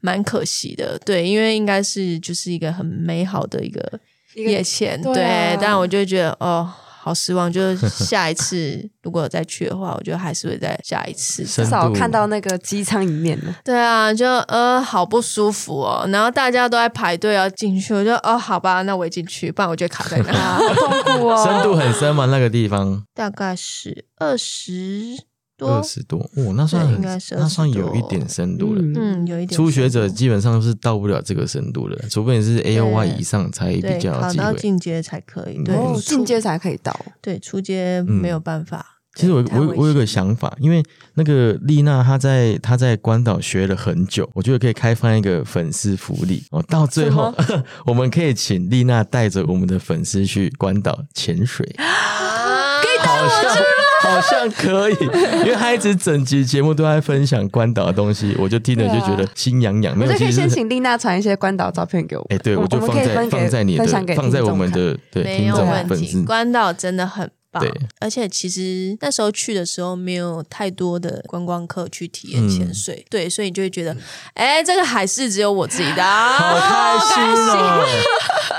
[0.00, 4.00] 蛮可惜的，对，因为应该是就是一个很美好的一个
[4.34, 6.72] 夜潜，对，但我就觉得哦。
[7.04, 13.52] 好失望，就是 下一次如果再去的话，我觉得还是会再下一次，至少看到那个机舱一面的。
[13.64, 21.44] 对啊，就呃好不舒服哦，然后大家都在排队要进去，我就哦好吧，那我也进去，不然我就卡在那， 好痛苦哦。
[21.44, 22.26] 深度很深吗？
[22.26, 25.31] 那个地方大概是二十。
[25.66, 28.82] 二十多哦，那算那算有一点深度了。
[28.82, 29.56] 嗯，有一点。
[29.56, 35.62] 初学者基本上是到不了这个深度的，除非你是 A O Y 以上才比较考到进阶才可以。
[35.64, 36.94] 对，进阶才可以到。
[37.20, 38.86] 对，初阶没有办法。
[39.14, 40.82] 其实我我我有个想法，因为
[41.16, 46.64] 那个丽娜她在她在关岛学了很久，我觉得可以开放一个粉丝福利哦。
[46.66, 47.30] 到最后，
[47.84, 51.66] 我们可以请丽娜带着我们的粉丝去关岛潜水。
[51.76, 53.81] 可以带我去吗？
[54.02, 54.96] 好像可以，
[55.44, 59.96] 因为他一直整集节目都在分享关岛的东西，我就听了就觉得心痒痒。
[59.96, 62.26] 没有可以先请丽娜传一些关岛照片给我。
[62.30, 66.22] 哎，对，我就放在放在你的放在我们的对听众粉丝。
[66.24, 67.30] 关岛真的很。
[67.60, 73.94] 对，而且其实那时候去的时候没有太多的观光客去体验潜水，对，所以你就会觉得，
[74.32, 77.84] 哎，这个海是只有我自己的，好开心哦！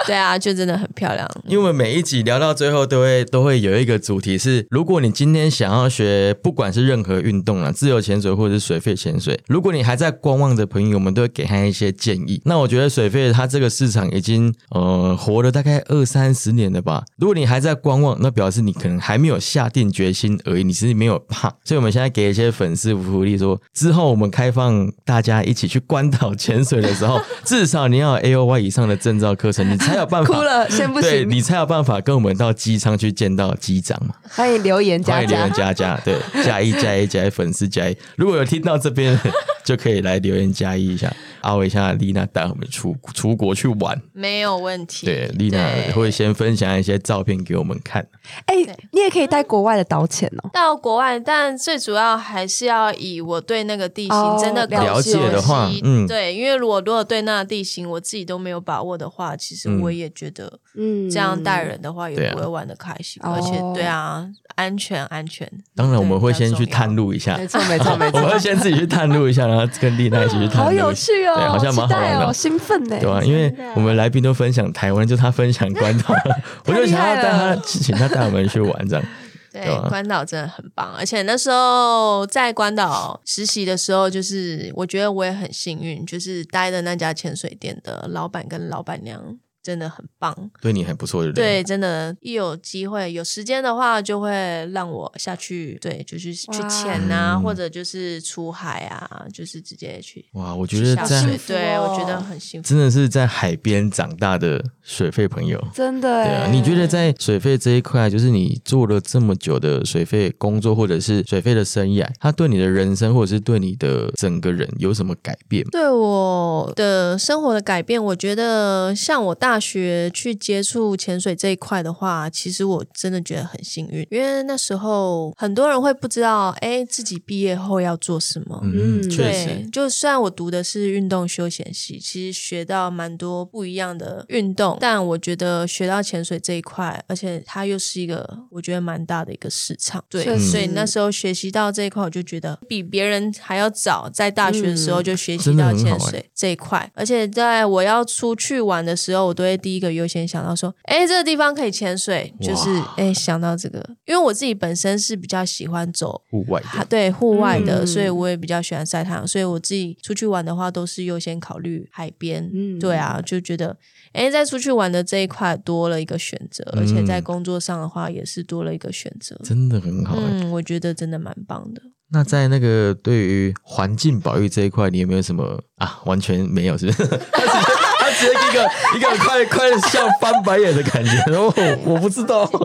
[0.06, 1.28] 对啊，就真的很漂亮。
[1.48, 12.40] 因为每一集聊到最后都会都会有一个主题是，如果你今天想要学，不管是任何运动啊，自由潜水或者是水肺潜水，如果你还在观望的朋友，我们都会给他一些建议。
[12.46, 17.04] 那我觉得水肺它这个市场已经呃活了大概二三十年了吧。
[17.18, 18.72] 如果你还在观望，那表示你。
[18.84, 30.28] 可能还没有下定决心而已，你是没有怕， 所以我们现在给一些粉丝福利，说之后我们开放大家一起去关岛潜水的时候， 至少你要 A O Y 以上的证照课程，你才有办法。
[30.36, 34.16] 哭了，先不行，你才有办法跟我们到机舱去见到机长嘛。
[34.30, 39.18] 欢迎留言加加，欢迎留言加加，对，加一加一加一粉丝加一，如果有听到这边
[39.64, 41.10] 就可以来留言加一一下。
[41.40, 45.06] 阿伟，下丽娜带我们出出国去玩，没有问题。
[45.06, 45.60] 对，丽娜
[45.94, 48.08] 会先分享一些照片给我们看。
[48.46, 48.56] 哎，
[48.92, 55.14] 你也可以带国外的导潜哦，到国外，但最主要还是要以我对那个地形真的了解。
[55.30, 65.50] 的话，嗯，对，因为如果如果对那个地形我自己都没有把握的话，其实我也觉得，嗯，这样带人的话也不会玩的开心，而且，对啊，安全安全。
[65.76, 71.36] 当然，我们会先去探路一下，没错没错没错，我们会先自己去探路一下，然后跟丽娜一起去探路， 好有趣哦。
[71.36, 73.22] 对，好像蛮好玩的，兴奋呢，对吧？
[73.24, 76.14] 因为我们来宾都分享台湾，就他分享关岛，
[76.66, 79.06] 我就想要带他，请他带我们去玩这样。
[79.54, 89.38] 对，关岛真的很棒，而且那时候在关岛实习的时候，就是我觉得我也很幸运，就是待的那家潜水店的老板跟老板娘。
[89.64, 94.30] 真的很棒，对你很不错，对，真的，一有机会有时间的话，就会
[94.74, 100.26] 让我下去，对，就是去潜啊，或者就是出海啊，就是直接去。
[100.34, 106.26] 哇，我觉得在对我觉得很幸福，真的是在海边长大的水费朋友，真的。
[106.26, 115.64] 对啊，你觉得在水费这一块，就是你做了这么久的水费工作，或者是水费的生涯，它对你的人生，或者是对你的整个人有什么改变？
[115.72, 119.53] 对我的生活的改变，我觉得像我大。
[119.54, 128.60] 大学去接触潜水这一块的话，其实我真的觉得很幸运，因为那时候很多人会不知道，哎，自己毕业后要做什么。
[128.64, 140.04] 嗯，对，就虽然我读的是运动休闲系，其实学到蛮多不一样的运动，但我觉得学到潜水这一块，而且它又是一个我觉得蛮大的一个市场。
[140.10, 149.43] 对，所以那时候学习到这一块，我就觉得比别人还要早，在大学的时候就学习到潜水这一块，而且在我要出去玩的时候，我都。
[149.44, 162.50] 会第一个优先想到说，哎，这个地方可以潜水，就是哎想到这个，因为我自己本身是比较喜欢走户外，对户外的，所以我也比较喜欢晒太阳，所以我自己出去玩的话，都是优先考虑海边。
[162.54, 163.78] 嗯，对啊，就觉得
[164.14, 170.16] 哎，在出去玩的这一块多了一个选择，而且在工作上的话也是多了一个选择，真的很好。
[170.18, 171.82] 嗯，我觉得真的蛮棒的。
[172.12, 176.00] 那在那个对于环境保育这一块，你有没有什么啊？
[176.06, 177.04] 完全没有，是不是？
[178.28, 181.54] 一个一个快快像翻白眼的感觉，然后
[181.84, 182.50] 我不知道。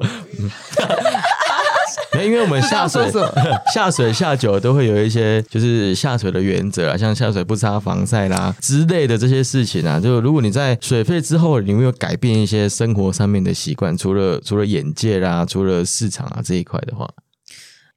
[2.25, 3.11] 因为我们下水
[3.73, 10.01] 下水下久都会有一些就是下水的原则啊，像下水不擦防晒啦之类的这些事情啊。
[10.01, 13.97] 就如果你在水费之后，你有没有改变一些生活上面的习惯？
[13.97, 17.09] 除了除了眼界啦，除了市场啊这一块的话。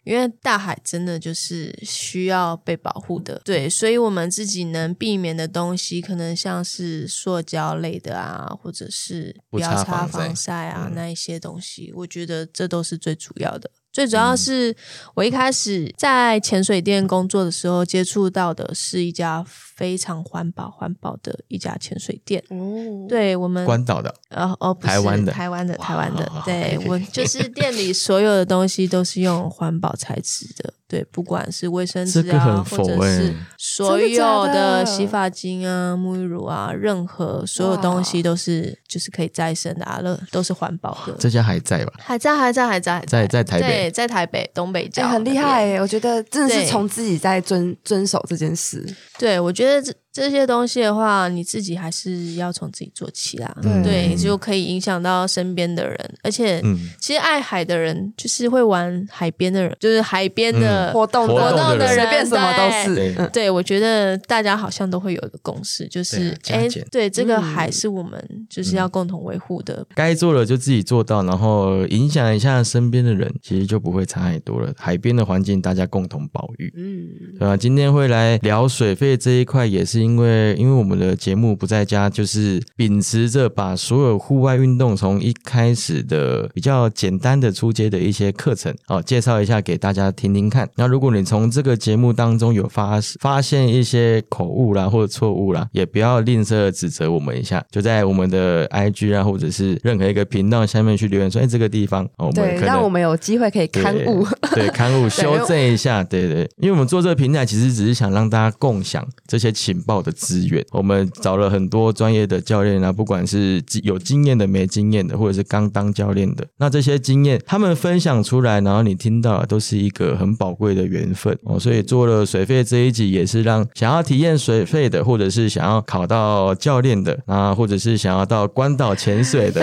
[0.03, 13.69] 因为大海真的就是需要被保护的，对，所以我们自己能避免的东西，可能像是塑胶类的啊，或者是不要擦防晒啊那一些东西，我觉得这都是最主要的。
[13.93, 14.73] 最主要是
[15.15, 19.45] 我一开始在潜水店工作的时候，接触到的是一家
[19.81, 22.39] 非常环保、环保的一家潜水店。
[22.49, 30.71] 哦，对我们关岛的，呃哦，台湾的，台湾的，台湾的，对我就是店里所有的东西都是用环保材质的。
[30.87, 41.15] 对，不管是卫生纸啊，或者是所有的洗发精啊、沐浴乳啊，任何所有东西都是就是可以再生的，啊，乐都是环保的。
[41.17, 41.93] 这家还在吧？
[41.97, 45.79] 还在，还在，还在，在在台北，在台北东北角，很厉害。
[45.79, 48.85] 我觉得真的是从自己在遵遵守这件事。
[49.17, 50.00] 对，我觉得这。
[50.13, 53.55] 这些东西的话，你自己还是要从自己做起啦。
[53.81, 55.97] 对，就可以影响到身边的人。
[56.21, 56.61] 而且，
[56.99, 63.29] 其实爱海的人，就是会玩海边的人，就是海边的活动活动的人，变什么都是。
[63.31, 69.87] 对，我觉得大家好像都会有一个共识，就是哎，对，这个海是我们就是要共同维护的。
[69.95, 74.73] 该做的就自己做到，然后影响一下身边的人，其实就不会差太多了。
[74.75, 77.55] 海边的环境大家共同保育，嗯，对吧？
[77.55, 80.00] 今天会来聊水费这一块，也是。
[80.01, 90.67] 因为因为我们的节目不在家，就是秉持着把所有户外运动从一开始的比较简单的出街的一些课程哦，介绍一下给大家听听看。
[90.75, 109.90] 那如果你从这个节目当中有发发现一些口误啦或者错误啦，也不要吝啬指责我们一下，就在我们的 IG 啊或者是任何一个频道下面去留言说，哎，这个地方我们让我们有机会可以刊物，对 刊物修正一下，对对，因为我们做这个平台其实只是想让大家共享这些情报。
[109.91, 121.59] 报的资源，我们找了很多专业的教练啊，不管是有经验的、没经验的，或者是刚当教练的，那这些经验他们分享出来，然后你听到都是一个很宝贵的缘分哦。
[121.59, 129.61] 所以做了水费这一集，也是让想要体验水费的，或者是想要考到教练的啊，或者是想要到关岛潜水的。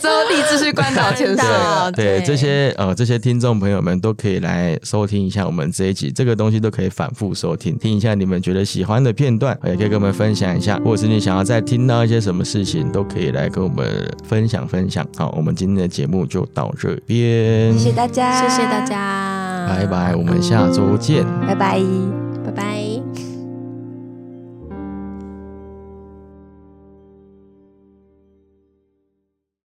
[0.00, 1.44] 之后立志去关岛潜水，
[1.94, 15.06] 对这些呃这些听众朋友们都可以来收听一下我们这一集，这个东西都可以反复收听，听一下你们觉得喜欢的片段，也可以跟我们分享一下，或者是你想要再听到一些什么事情，都可以来跟我们分享分享。
[15.16, 22.91] 好，我们今天的节目就到这边，谢谢大家，谢谢大家，拜拜，我们下周见，拜拜。